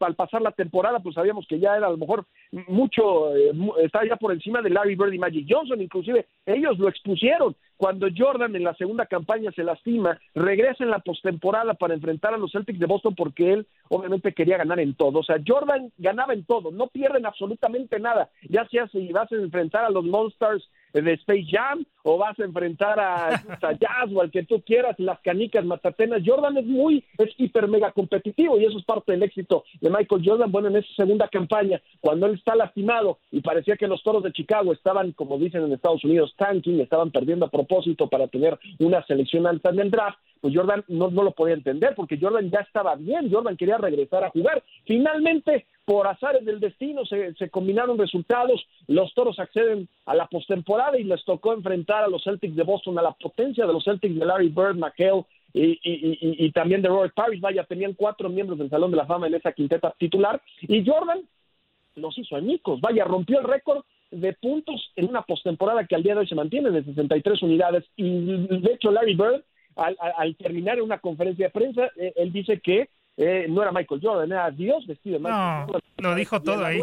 al 0.00 0.14
pasar 0.14 0.42
la 0.42 0.52
temporada, 0.52 1.00
pues 1.00 1.14
sabíamos 1.14 1.46
que 1.46 1.58
ya 1.58 1.76
era 1.76 1.86
a 1.88 1.90
lo 1.90 1.96
mejor 1.96 2.26
mucho, 2.68 3.34
eh, 3.36 3.52
estaba 3.82 4.06
ya 4.06 4.16
por 4.16 4.32
encima 4.32 4.62
de 4.62 4.70
Larry 4.70 4.94
Bird 4.94 5.12
y 5.12 5.18
Magic 5.18 5.46
Johnson, 5.48 5.80
inclusive 5.80 6.26
ellos 6.46 6.78
lo 6.78 6.88
expusieron. 6.88 7.56
Cuando 7.76 8.06
Jordan 8.16 8.54
en 8.54 8.64
la 8.64 8.74
segunda 8.74 9.06
campaña 9.06 9.50
se 9.52 9.64
lastima, 9.64 10.18
regresa 10.34 10.84
en 10.84 10.90
la 10.90 11.00
postemporada 11.00 11.74
para 11.74 11.94
enfrentar 11.94 12.32
a 12.32 12.38
los 12.38 12.52
Celtics 12.52 12.78
de 12.78 12.86
Boston 12.86 13.14
porque 13.14 13.52
él 13.52 13.66
obviamente 13.88 14.32
quería 14.32 14.58
ganar 14.58 14.78
en 14.78 14.94
todo. 14.94 15.18
O 15.18 15.24
sea, 15.24 15.36
Jordan 15.44 15.90
ganaba 15.98 16.34
en 16.34 16.44
todo, 16.44 16.70
no 16.70 16.86
pierden 16.86 17.26
absolutamente 17.26 17.98
nada, 17.98 18.30
ya 18.48 18.66
sea 18.68 18.86
si 18.88 19.12
vas 19.12 19.30
a 19.32 19.36
enfrentar 19.36 19.84
a 19.84 19.90
los 19.90 20.04
Monsters 20.04 20.68
de 21.00 21.12
Space 21.14 21.46
Jam 21.50 21.84
o 22.02 22.18
vas 22.18 22.38
a 22.38 22.44
enfrentar 22.44 23.00
a, 23.00 23.30
Jazz 23.80 24.12
o 24.14 24.20
al 24.20 24.30
que 24.30 24.44
tú 24.44 24.62
quieras, 24.62 24.94
las 24.98 25.20
canicas 25.20 25.64
matatenas. 25.64 26.22
Jordan 26.24 26.56
es 26.58 26.66
muy, 26.66 27.04
es 27.18 27.30
hiper 27.38 27.66
mega 27.66 27.92
competitivo 27.92 28.58
y 28.58 28.64
eso 28.64 28.78
es 28.78 28.84
parte 28.84 29.12
del 29.12 29.22
éxito 29.22 29.64
de 29.80 29.90
Michael 29.90 30.22
Jordan. 30.24 30.52
Bueno, 30.52 30.68
en 30.68 30.76
esa 30.76 30.94
segunda 30.94 31.28
campaña, 31.28 31.80
cuando 32.00 32.26
él 32.26 32.34
está 32.34 32.54
lastimado 32.54 33.18
y 33.30 33.40
parecía 33.40 33.76
que 33.76 33.88
los 33.88 34.02
toros 34.02 34.22
de 34.22 34.32
Chicago 34.32 34.72
estaban, 34.72 35.12
como 35.12 35.38
dicen 35.38 35.64
en 35.64 35.72
Estados 35.72 36.04
Unidos, 36.04 36.34
tanking, 36.36 36.80
estaban 36.80 37.10
perdiendo 37.10 37.46
a 37.46 37.50
propósito 37.50 38.08
para 38.08 38.28
tener 38.28 38.58
una 38.78 39.04
selección 39.06 39.46
alta 39.46 39.70
en 39.70 39.80
el 39.80 39.90
draft, 39.90 40.18
pues 40.44 40.54
Jordan 40.54 40.84
no, 40.88 41.08
no 41.08 41.22
lo 41.22 41.30
podía 41.30 41.54
entender 41.54 41.94
porque 41.96 42.18
Jordan 42.20 42.50
ya 42.50 42.58
estaba 42.60 42.96
bien, 42.96 43.32
Jordan 43.32 43.56
quería 43.56 43.78
regresar 43.78 44.24
a 44.24 44.28
jugar. 44.28 44.62
Finalmente, 44.84 45.64
por 45.86 46.06
azares 46.06 46.44
del 46.44 46.60
destino 46.60 47.06
se, 47.06 47.32
se, 47.32 47.48
combinaron 47.48 47.96
resultados, 47.96 48.62
los 48.86 49.14
toros 49.14 49.38
acceden 49.38 49.88
a 50.04 50.14
la 50.14 50.26
postemporada 50.26 50.98
y 50.98 51.04
les 51.04 51.24
tocó 51.24 51.54
enfrentar 51.54 52.04
a 52.04 52.08
los 52.08 52.22
Celtics 52.24 52.56
de 52.56 52.62
Boston, 52.62 52.98
a 52.98 53.02
la 53.02 53.12
potencia 53.12 53.66
de 53.66 53.72
los 53.72 53.84
Celtics 53.84 54.18
de 54.18 54.26
Larry 54.26 54.50
Bird, 54.50 54.76
McHale 54.76 55.24
y, 55.54 55.80
y, 55.82 56.44
y, 56.44 56.52
también 56.52 56.82
de 56.82 56.90
Robert 56.90 57.14
Parrish, 57.14 57.40
vaya, 57.40 57.64
tenían 57.64 57.94
cuatro 57.94 58.28
miembros 58.28 58.58
del 58.58 58.68
Salón 58.68 58.90
de 58.90 58.98
la 58.98 59.06
Fama 59.06 59.28
en 59.28 59.36
esa 59.36 59.52
quinteta 59.52 59.94
titular, 59.96 60.42
y 60.60 60.84
Jordan 60.84 61.22
los 61.96 62.18
hizo 62.18 62.36
añicos, 62.36 62.82
vaya, 62.82 63.04
rompió 63.04 63.38
el 63.38 63.46
récord 63.46 63.82
de 64.10 64.34
puntos 64.34 64.92
en 64.94 65.08
una 65.08 65.22
postemporada 65.22 65.86
que 65.86 65.94
al 65.94 66.02
día 66.02 66.12
de 66.12 66.20
hoy 66.20 66.28
se 66.28 66.34
mantiene 66.34 66.70
de 66.70 66.84
63 66.84 67.42
unidades, 67.42 67.84
y 67.96 68.46
de 68.46 68.72
hecho 68.74 68.90
Larry 68.90 69.14
Bird, 69.14 69.42
al, 69.76 69.96
al 70.16 70.36
terminar 70.36 70.80
una 70.80 70.98
conferencia 70.98 71.46
de 71.46 71.52
prensa, 71.52 71.90
eh, 71.96 72.12
él 72.16 72.32
dice 72.32 72.60
que 72.60 72.88
eh, 73.16 73.46
no 73.48 73.62
era 73.62 73.72
Michael 73.72 74.00
Jordan, 74.02 74.32
era 74.32 74.50
Dios 74.50 74.86
vestido 74.86 75.14
de 75.18 75.24
Michael 75.24 75.66
Jordan. 75.66 75.82
Lo 75.98 76.14
dijo 76.14 76.42
todo 76.42 76.64
ahí. 76.64 76.80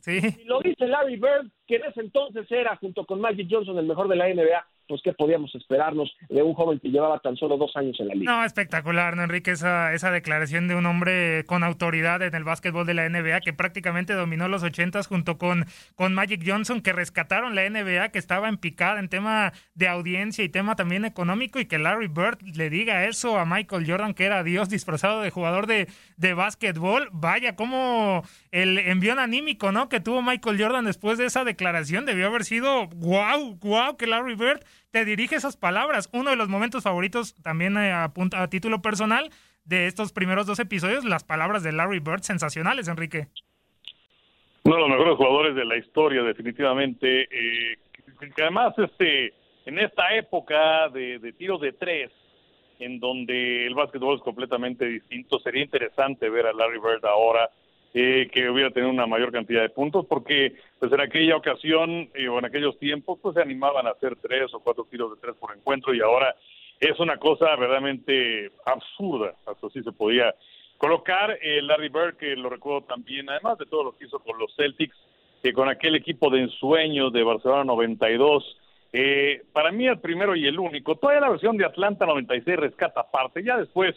Sí. 0.00 0.20
Y 0.42 0.44
lo 0.44 0.60
dice 0.60 0.86
Larry 0.86 1.16
Bird, 1.16 1.50
que 1.66 1.76
en 1.76 1.84
ese 1.84 2.00
entonces 2.00 2.50
era, 2.50 2.76
junto 2.76 3.06
con 3.06 3.20
Magic 3.20 3.48
Johnson, 3.50 3.78
el 3.78 3.86
mejor 3.86 4.08
de 4.08 4.16
la 4.16 4.28
NBA 4.28 4.66
pues 4.88 5.00
qué 5.02 5.12
podíamos 5.12 5.54
esperarnos 5.54 6.14
de 6.28 6.42
un 6.42 6.54
joven 6.54 6.78
que 6.80 6.88
llevaba 6.88 7.18
tan 7.20 7.36
solo 7.36 7.56
dos 7.56 7.76
años 7.76 7.98
en 8.00 8.08
la 8.08 8.14
liga. 8.14 8.32
No, 8.32 8.44
espectacular, 8.44 9.16
¿no, 9.16 9.24
Enrique? 9.24 9.52
Esa, 9.52 9.92
esa 9.92 10.10
declaración 10.10 10.68
de 10.68 10.74
un 10.74 10.86
hombre 10.86 11.44
con 11.46 11.62
autoridad 11.64 12.22
en 12.22 12.34
el 12.34 12.44
básquetbol 12.44 12.86
de 12.86 12.94
la 12.94 13.08
NBA 13.08 13.40
que 13.40 13.52
prácticamente 13.52 14.14
dominó 14.14 14.48
los 14.48 14.62
ochentas 14.62 15.06
junto 15.06 15.38
con, 15.38 15.66
con 15.94 16.14
Magic 16.14 16.42
Johnson, 16.46 16.80
que 16.80 16.92
rescataron 16.92 17.54
la 17.54 17.68
NBA, 17.68 18.10
que 18.10 18.18
estaba 18.18 18.48
en 18.48 18.56
picada 18.56 19.00
en 19.00 19.08
tema 19.08 19.52
de 19.74 19.88
audiencia 19.88 20.44
y 20.44 20.48
tema 20.48 20.76
también 20.76 21.04
económico, 21.04 21.58
y 21.60 21.66
que 21.66 21.78
Larry 21.78 22.08
Bird 22.08 22.42
le 22.54 22.70
diga 22.70 23.06
eso 23.06 23.38
a 23.38 23.44
Michael 23.44 23.84
Jordan, 23.86 24.14
que 24.14 24.24
era 24.24 24.42
Dios 24.42 24.68
disfrazado 24.68 25.20
de 25.20 25.30
jugador 25.30 25.66
de, 25.66 25.88
de 26.16 26.34
básquetbol. 26.34 27.08
Vaya, 27.12 27.56
como 27.56 28.22
el 28.50 28.78
envión 28.78 29.18
anímico, 29.18 29.72
¿no? 29.72 29.88
Que 29.88 30.00
tuvo 30.00 30.22
Michael 30.22 30.60
Jordan 30.60 30.84
después 30.84 31.18
de 31.18 31.26
esa 31.26 31.44
declaración 31.44 32.06
debió 32.06 32.26
haber 32.26 32.44
sido 32.44 32.86
wow, 32.88 33.56
wow, 33.60 33.96
que 33.96 34.06
Larry 34.06 34.34
Bird 34.34 34.64
te 34.90 35.04
dirige 35.04 35.36
esas 35.36 35.56
palabras. 35.56 36.08
Uno 36.12 36.30
de 36.30 36.36
los 36.36 36.48
momentos 36.48 36.82
favoritos, 36.82 37.34
también 37.42 37.76
eh, 37.76 37.92
a, 37.92 38.12
título 38.48 38.82
personal, 38.82 39.30
de 39.64 39.86
estos 39.86 40.12
primeros 40.12 40.46
dos 40.46 40.58
episodios, 40.58 41.04
las 41.04 41.24
palabras 41.24 41.62
de 41.62 41.72
Larry 41.72 42.00
Bird, 42.00 42.22
sensacionales, 42.22 42.88
Enrique. 42.88 43.28
Uno 44.64 44.76
de 44.76 44.80
los 44.80 44.90
mejores 44.90 45.16
jugadores 45.16 45.54
de 45.54 45.64
la 45.64 45.76
historia, 45.76 46.22
definitivamente. 46.22 47.22
Eh, 47.22 47.78
que 48.34 48.42
además, 48.42 48.74
este, 48.78 49.34
en 49.66 49.78
esta 49.78 50.14
época 50.14 50.88
de, 50.90 51.18
de 51.18 51.32
tiros 51.32 51.60
de 51.60 51.72
tres, 51.72 52.10
en 52.78 52.98
donde 52.98 53.66
el 53.66 53.74
básquetbol 53.74 54.16
es 54.16 54.22
completamente 54.22 54.84
distinto, 54.86 55.38
sería 55.38 55.62
interesante 55.62 56.28
ver 56.28 56.46
a 56.46 56.52
Larry 56.52 56.78
Bird 56.78 57.04
ahora 57.04 57.50
eh, 57.94 58.28
que 58.32 58.50
hubiera 58.50 58.70
tenido 58.70 58.90
una 58.90 59.06
mayor 59.06 59.30
cantidad 59.30 59.62
de 59.62 59.70
puntos, 59.70 60.04
porque 60.06 60.56
pues 60.80 60.92
en 60.92 61.00
aquella 61.00 61.36
ocasión 61.36 62.10
eh, 62.12 62.28
o 62.28 62.38
en 62.40 62.44
aquellos 62.44 62.76
tiempos 62.78 63.20
pues 63.22 63.34
se 63.34 63.40
animaban 63.40 63.86
a 63.86 63.90
hacer 63.90 64.16
tres 64.16 64.52
o 64.52 64.58
cuatro 64.58 64.86
tiros 64.90 65.12
de 65.12 65.20
tres 65.20 65.36
por 65.36 65.56
encuentro 65.56 65.94
y 65.94 66.00
ahora 66.00 66.34
es 66.80 66.98
una 66.98 67.16
cosa 67.18 67.54
verdaderamente 67.56 68.50
absurda, 68.66 69.34
hasta 69.46 69.68
así 69.68 69.82
se 69.82 69.92
podía 69.92 70.34
colocar. 70.76 71.38
Eh, 71.40 71.62
Larry 71.62 71.88
Bird, 71.88 72.16
que 72.16 72.36
lo 72.36 72.50
recuerdo 72.50 72.82
también, 72.82 73.30
además 73.30 73.58
de 73.58 73.66
todo 73.66 73.84
lo 73.84 73.92
que 73.96 74.06
hizo 74.06 74.18
con 74.18 74.38
los 74.38 74.54
Celtics, 74.56 74.96
que 75.42 75.52
con 75.52 75.68
aquel 75.68 75.94
equipo 75.94 76.30
de 76.30 76.40
ensueños 76.40 77.12
de 77.12 77.22
Barcelona 77.22 77.64
92, 77.64 78.58
eh, 78.92 79.42
para 79.52 79.72
mí 79.72 79.86
el 79.86 79.98
primero 79.98 80.34
y 80.34 80.46
el 80.46 80.58
único. 80.58 80.96
Todavía 80.96 81.20
la 81.20 81.30
versión 81.30 81.56
de 81.56 81.64
Atlanta 81.64 82.06
96 82.06 82.56
rescata 82.56 83.10
parte, 83.10 83.42
ya 83.42 83.56
después, 83.56 83.94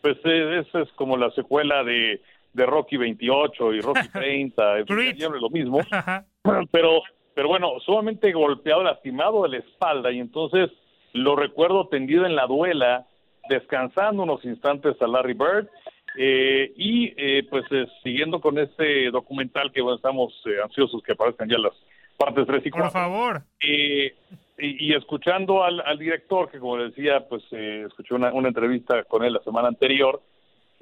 pues 0.00 0.16
esa 0.24 0.80
es 0.80 0.92
como 0.92 1.16
la 1.16 1.30
secuela 1.32 1.84
de 1.84 2.20
de 2.52 2.66
Rocky 2.66 2.96
28 2.96 3.74
y 3.74 3.80
Rocky 3.80 4.08
30, 4.12 4.78
es 4.80 4.86
lo 5.20 5.50
mismo, 5.50 5.78
pero, 6.70 7.02
pero 7.34 7.48
bueno, 7.48 7.80
sumamente 7.84 8.32
golpeado, 8.32 8.82
lastimado 8.82 9.42
de 9.44 9.50
la 9.50 9.58
espalda 9.58 10.10
y 10.10 10.18
entonces 10.18 10.70
lo 11.12 11.36
recuerdo 11.36 11.88
tendido 11.88 12.26
en 12.26 12.36
la 12.36 12.46
duela, 12.46 13.06
descansando 13.48 14.22
unos 14.22 14.44
instantes 14.44 15.00
a 15.00 15.06
Larry 15.06 15.34
Bird 15.34 15.68
eh, 16.16 16.72
y 16.76 17.12
eh, 17.16 17.46
pues 17.48 17.64
eh, 17.70 17.86
siguiendo 18.02 18.40
con 18.40 18.58
este 18.58 19.10
documental 19.10 19.72
que 19.72 19.80
bueno, 19.80 19.96
estamos 19.96 20.32
ansiosos 20.62 21.02
que 21.02 21.12
aparezcan 21.12 21.48
ya 21.48 21.58
las 21.58 21.72
partes 22.18 22.46
3 22.46 22.66
y 22.66 22.70
4. 22.70 22.90
Por 22.90 22.92
favor. 22.92 23.42
Y, 23.60 24.12
y, 24.58 24.94
escuchando 24.94 25.64
al, 25.64 25.80
al, 25.80 25.98
director, 25.98 26.50
que 26.50 26.58
como 26.58 26.76
decía, 26.76 27.26
pues 27.28 27.42
escuché 27.52 28.14
una, 28.14 28.32
una 28.32 28.48
entrevista 28.48 29.02
con 29.04 29.24
él 29.24 29.32
la 29.32 29.42
semana 29.42 29.68
anterior, 29.68 30.20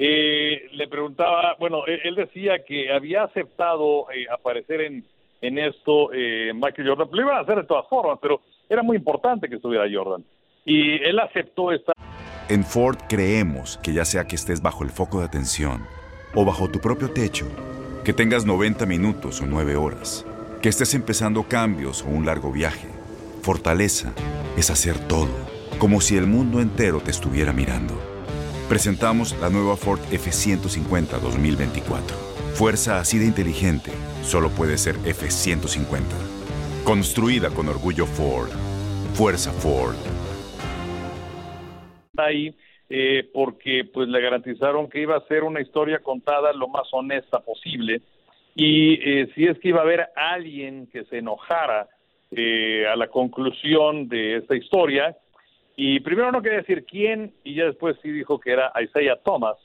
eh, 0.02 0.70
le 0.72 0.88
preguntaba, 0.88 1.56
bueno, 1.58 1.84
él, 1.86 2.14
decía 2.14 2.64
que 2.64 2.90
había 2.90 3.24
aceptado 3.24 4.10
eh, 4.10 4.24
aparecer 4.32 4.80
en, 4.80 5.04
en 5.42 5.58
esto 5.58 6.10
eh, 6.14 6.52
Michael 6.54 6.88
Jordan, 6.88 7.08
lo 7.12 7.20
iban 7.20 7.36
a 7.36 7.40
hacer 7.40 7.56
de 7.56 7.64
todas 7.64 7.86
formas, 7.86 8.18
pero 8.22 8.40
era 8.70 8.82
muy 8.82 8.96
importante 8.96 9.46
que 9.46 9.56
estuviera 9.56 9.84
Jordan. 9.92 10.24
Y 10.64 10.92
él 11.04 11.18
aceptó 11.18 11.70
esta... 11.70 11.92
En 12.48 12.64
Ford 12.64 12.96
creemos 13.10 13.76
que 13.82 13.92
ya 13.92 14.06
sea 14.06 14.24
que 14.26 14.36
estés 14.36 14.62
bajo 14.62 14.84
el 14.84 14.90
foco 14.90 15.18
de 15.18 15.26
atención 15.26 15.82
o 16.34 16.46
bajo 16.46 16.70
tu 16.70 16.78
propio 16.78 17.12
techo, 17.12 17.44
que 18.02 18.14
tengas 18.14 18.46
90 18.46 18.86
minutos 18.86 19.42
o 19.42 19.46
9 19.46 19.76
horas, 19.76 20.26
que 20.62 20.70
estés 20.70 20.94
empezando 20.94 21.42
cambios 21.42 22.04
o 22.04 22.08
un 22.08 22.24
largo 22.24 22.50
viaje, 22.50 22.88
fortaleza 23.42 24.14
es 24.56 24.70
hacer 24.70 24.98
todo, 25.08 25.28
como 25.78 26.00
si 26.00 26.16
el 26.16 26.26
mundo 26.26 26.62
entero 26.62 27.00
te 27.00 27.10
estuviera 27.10 27.52
mirando. 27.52 28.09
Presentamos 28.70 29.36
la 29.40 29.50
nueva 29.50 29.76
Ford 29.76 29.98
F150 30.12 31.18
2024. 31.18 32.16
Fuerza 32.54 33.00
así 33.00 33.18
de 33.18 33.24
inteligente 33.26 33.90
solo 34.22 34.48
puede 34.50 34.78
ser 34.78 34.94
F150. 34.98 36.84
Construida 36.84 37.50
con 37.50 37.66
orgullo 37.66 38.06
Ford. 38.06 38.50
Fuerza 39.14 39.50
Ford. 39.50 39.96
Ahí 42.16 42.54
eh, 42.88 43.28
porque 43.34 43.90
pues 43.92 44.08
le 44.08 44.20
garantizaron 44.20 44.88
que 44.88 45.00
iba 45.00 45.16
a 45.16 45.26
ser 45.26 45.42
una 45.42 45.60
historia 45.60 45.98
contada 45.98 46.52
lo 46.52 46.68
más 46.68 46.86
honesta 46.92 47.40
posible 47.40 48.02
y 48.54 48.94
eh, 49.02 49.32
si 49.34 49.46
es 49.46 49.58
que 49.58 49.70
iba 49.70 49.80
a 49.80 49.82
haber 49.82 50.10
alguien 50.14 50.86
que 50.92 51.02
se 51.06 51.18
enojara 51.18 51.88
eh, 52.30 52.86
a 52.86 52.94
la 52.94 53.08
conclusión 53.08 54.08
de 54.08 54.36
esta 54.36 54.54
historia, 54.54 55.16
y 55.82 55.98
primero 56.00 56.30
no 56.30 56.42
quería 56.42 56.58
decir 56.58 56.84
quién, 56.84 57.32
y 57.42 57.54
ya 57.54 57.64
después 57.64 57.96
sí 58.02 58.10
dijo 58.10 58.38
que 58.38 58.52
era 58.52 58.70
Isaiah 58.82 59.16
Thomas, 59.24 59.56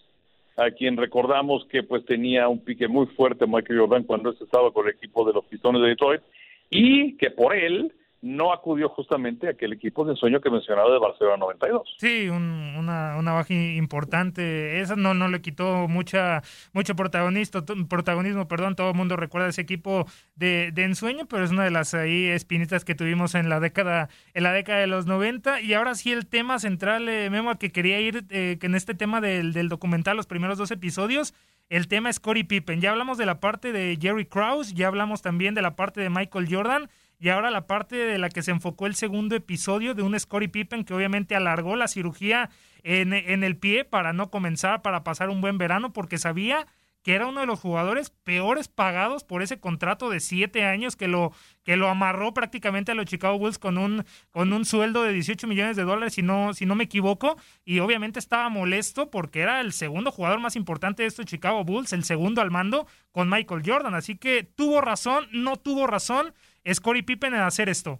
a 0.56 0.72
quien 0.72 0.96
recordamos 0.96 1.66
que 1.66 1.84
pues 1.84 2.06
tenía 2.06 2.48
un 2.48 2.64
pique 2.64 2.88
muy 2.88 3.06
fuerte 3.08 3.46
Michael 3.46 3.82
Jordan 3.82 4.04
cuando 4.06 4.30
estaba 4.30 4.72
con 4.72 4.88
el 4.88 4.94
equipo 4.94 5.26
de 5.26 5.34
los 5.34 5.44
Pistones 5.44 5.82
de 5.82 5.90
Detroit, 5.90 6.22
y 6.70 7.18
que 7.18 7.32
por 7.32 7.54
él 7.54 7.92
no 8.26 8.52
acudió 8.52 8.90
justamente 8.90 9.46
a 9.46 9.52
aquel 9.52 9.72
equipo 9.74 10.04
de 10.04 10.14
ensueño 10.14 10.42
que 10.42 10.50
mencionaba 10.50 10.92
de 10.92 10.98
Barcelona 10.98 11.38
92. 11.38 11.96
Sí, 12.00 12.28
una, 12.28 13.18
una 13.18 13.34
baja 13.34 13.54
importante. 13.54 14.82
Esa 14.82 14.96
no, 14.96 15.14
no 15.14 15.28
le 15.28 15.44
quitó 15.44 15.88
mucha 15.88 16.42
mucho 16.74 16.96
protagonismo, 16.96 17.64
protagonismo, 17.88 18.48
perdón, 18.48 18.76
todo 18.76 18.90
el 18.90 18.96
mundo 18.96 19.16
recuerda 19.16 19.50
ese 19.50 19.62
equipo 19.62 20.08
de, 20.36 20.72
de 20.74 20.86
ensueño, 20.86 21.28
pero 21.28 21.44
es 21.44 21.52
una 21.52 21.66
de 21.66 21.70
las 21.70 21.94
ahí 21.94 22.26
espinitas 22.26 22.84
que 22.84 22.96
tuvimos 22.96 23.36
en 23.36 23.48
la 23.48 23.60
década 23.60 24.10
en 24.34 24.42
la 24.42 24.54
década 24.54 24.80
de 24.80 24.88
los 24.88 25.06
90 25.06 25.62
y 25.62 25.76
ahora 25.76 25.94
sí 25.94 26.12
el 26.12 26.26
tema 26.26 26.58
central 26.58 27.08
eh, 27.08 27.30
Memo 27.30 27.52
al 27.52 27.60
que 27.60 27.72
quería 27.72 28.00
ir 28.00 28.26
eh, 28.32 28.58
que 28.60 28.66
en 28.66 28.74
este 28.74 28.96
tema 28.96 29.22
del, 29.22 29.54
del 29.54 29.70
documental 29.70 30.18
los 30.18 30.26
primeros 30.26 30.58
dos 30.58 30.72
episodios 30.72 31.36
el 31.70 31.88
tema 31.88 32.10
es 32.10 32.20
Corey 32.20 32.44
Pippen. 32.44 32.80
Ya 32.80 32.92
hablamos 32.92 33.18
de 33.18 33.26
la 33.26 33.40
parte 33.40 33.72
de 33.72 33.98
Jerry 34.00 34.26
Krause, 34.26 34.74
ya 34.74 34.88
hablamos 34.88 35.22
también 35.22 35.56
de 35.56 35.64
la 35.64 35.76
parte 35.76 36.00
de 36.00 36.10
Michael 36.10 36.48
Jordan 36.50 36.90
y 37.20 37.30
ahora 37.30 37.52
la 37.52 37.68
parte 37.68 37.96
de 37.96 38.18
la 38.18 38.30
que 38.30 38.44
se 38.44 38.52
enfocó 38.52 38.88
el 38.88 38.96
segundo 38.96 39.36
episodio 39.36 39.94
de 39.94 40.04
un 40.04 40.20
Scottie 40.20 40.50
Pippen 40.50 40.84
que 40.84 40.94
obviamente 40.94 41.36
alargó 41.36 41.76
la 41.76 41.88
cirugía 41.88 42.50
en, 42.84 43.14
en 43.14 43.44
el 43.44 43.58
pie 43.58 43.86
para 43.86 44.14
no 44.14 44.30
comenzar, 44.30 44.82
para 44.82 45.04
pasar 45.04 45.30
un 45.30 45.42
buen 45.42 45.58
verano, 45.58 45.94
porque 45.94 46.18
sabía 46.18 46.68
que 47.06 47.14
era 47.14 47.28
uno 47.28 47.42
de 47.42 47.46
los 47.46 47.60
jugadores 47.60 48.10
peores 48.10 48.68
pagados 48.68 49.24
por 49.24 49.44
ese 49.44 49.60
contrato 49.60 50.10
de 50.10 50.20
siete 50.20 50.66
años 50.66 50.96
que 50.96 51.08
lo, 51.08 51.34
que 51.64 51.78
lo 51.78 51.88
amarró 51.88 52.34
prácticamente 52.34 52.92
a 52.92 52.96
los 52.96 53.06
Chicago 53.06 53.38
Bulls 53.38 53.60
con 53.60 53.78
un, 53.78 54.04
con 54.32 54.52
un 54.52 54.66
sueldo 54.66 55.04
de 55.04 55.14
18 55.14 55.46
millones 55.46 55.76
de 55.76 55.84
dólares, 55.84 56.16
si 56.16 56.24
no, 56.24 56.56
si 56.56 56.66
no 56.66 56.74
me 56.74 56.86
equivoco, 56.86 57.38
y 57.64 57.78
obviamente 57.78 58.18
estaba 58.18 58.50
molesto 58.50 59.12
porque 59.12 59.42
era 59.42 59.62
el 59.62 59.72
segundo 59.72 60.12
jugador 60.12 60.40
más 60.40 60.56
importante 60.56 61.04
de 61.04 61.08
estos 61.08 61.28
Chicago 61.28 61.64
Bulls, 61.64 61.94
el 61.94 62.04
segundo 62.04 62.42
al 62.42 62.50
mando 62.50 62.88
con 63.12 63.30
Michael 63.30 63.62
Jordan, 63.64 63.94
así 63.94 64.18
que 64.18 64.42
tuvo 64.42 64.82
razón, 64.82 65.28
no 65.32 65.58
tuvo 65.58 65.86
razón 65.86 66.34
Scottie 66.74 67.04
Pippen 67.04 67.34
en 67.34 67.42
hacer 67.42 67.70
esto. 67.70 68.00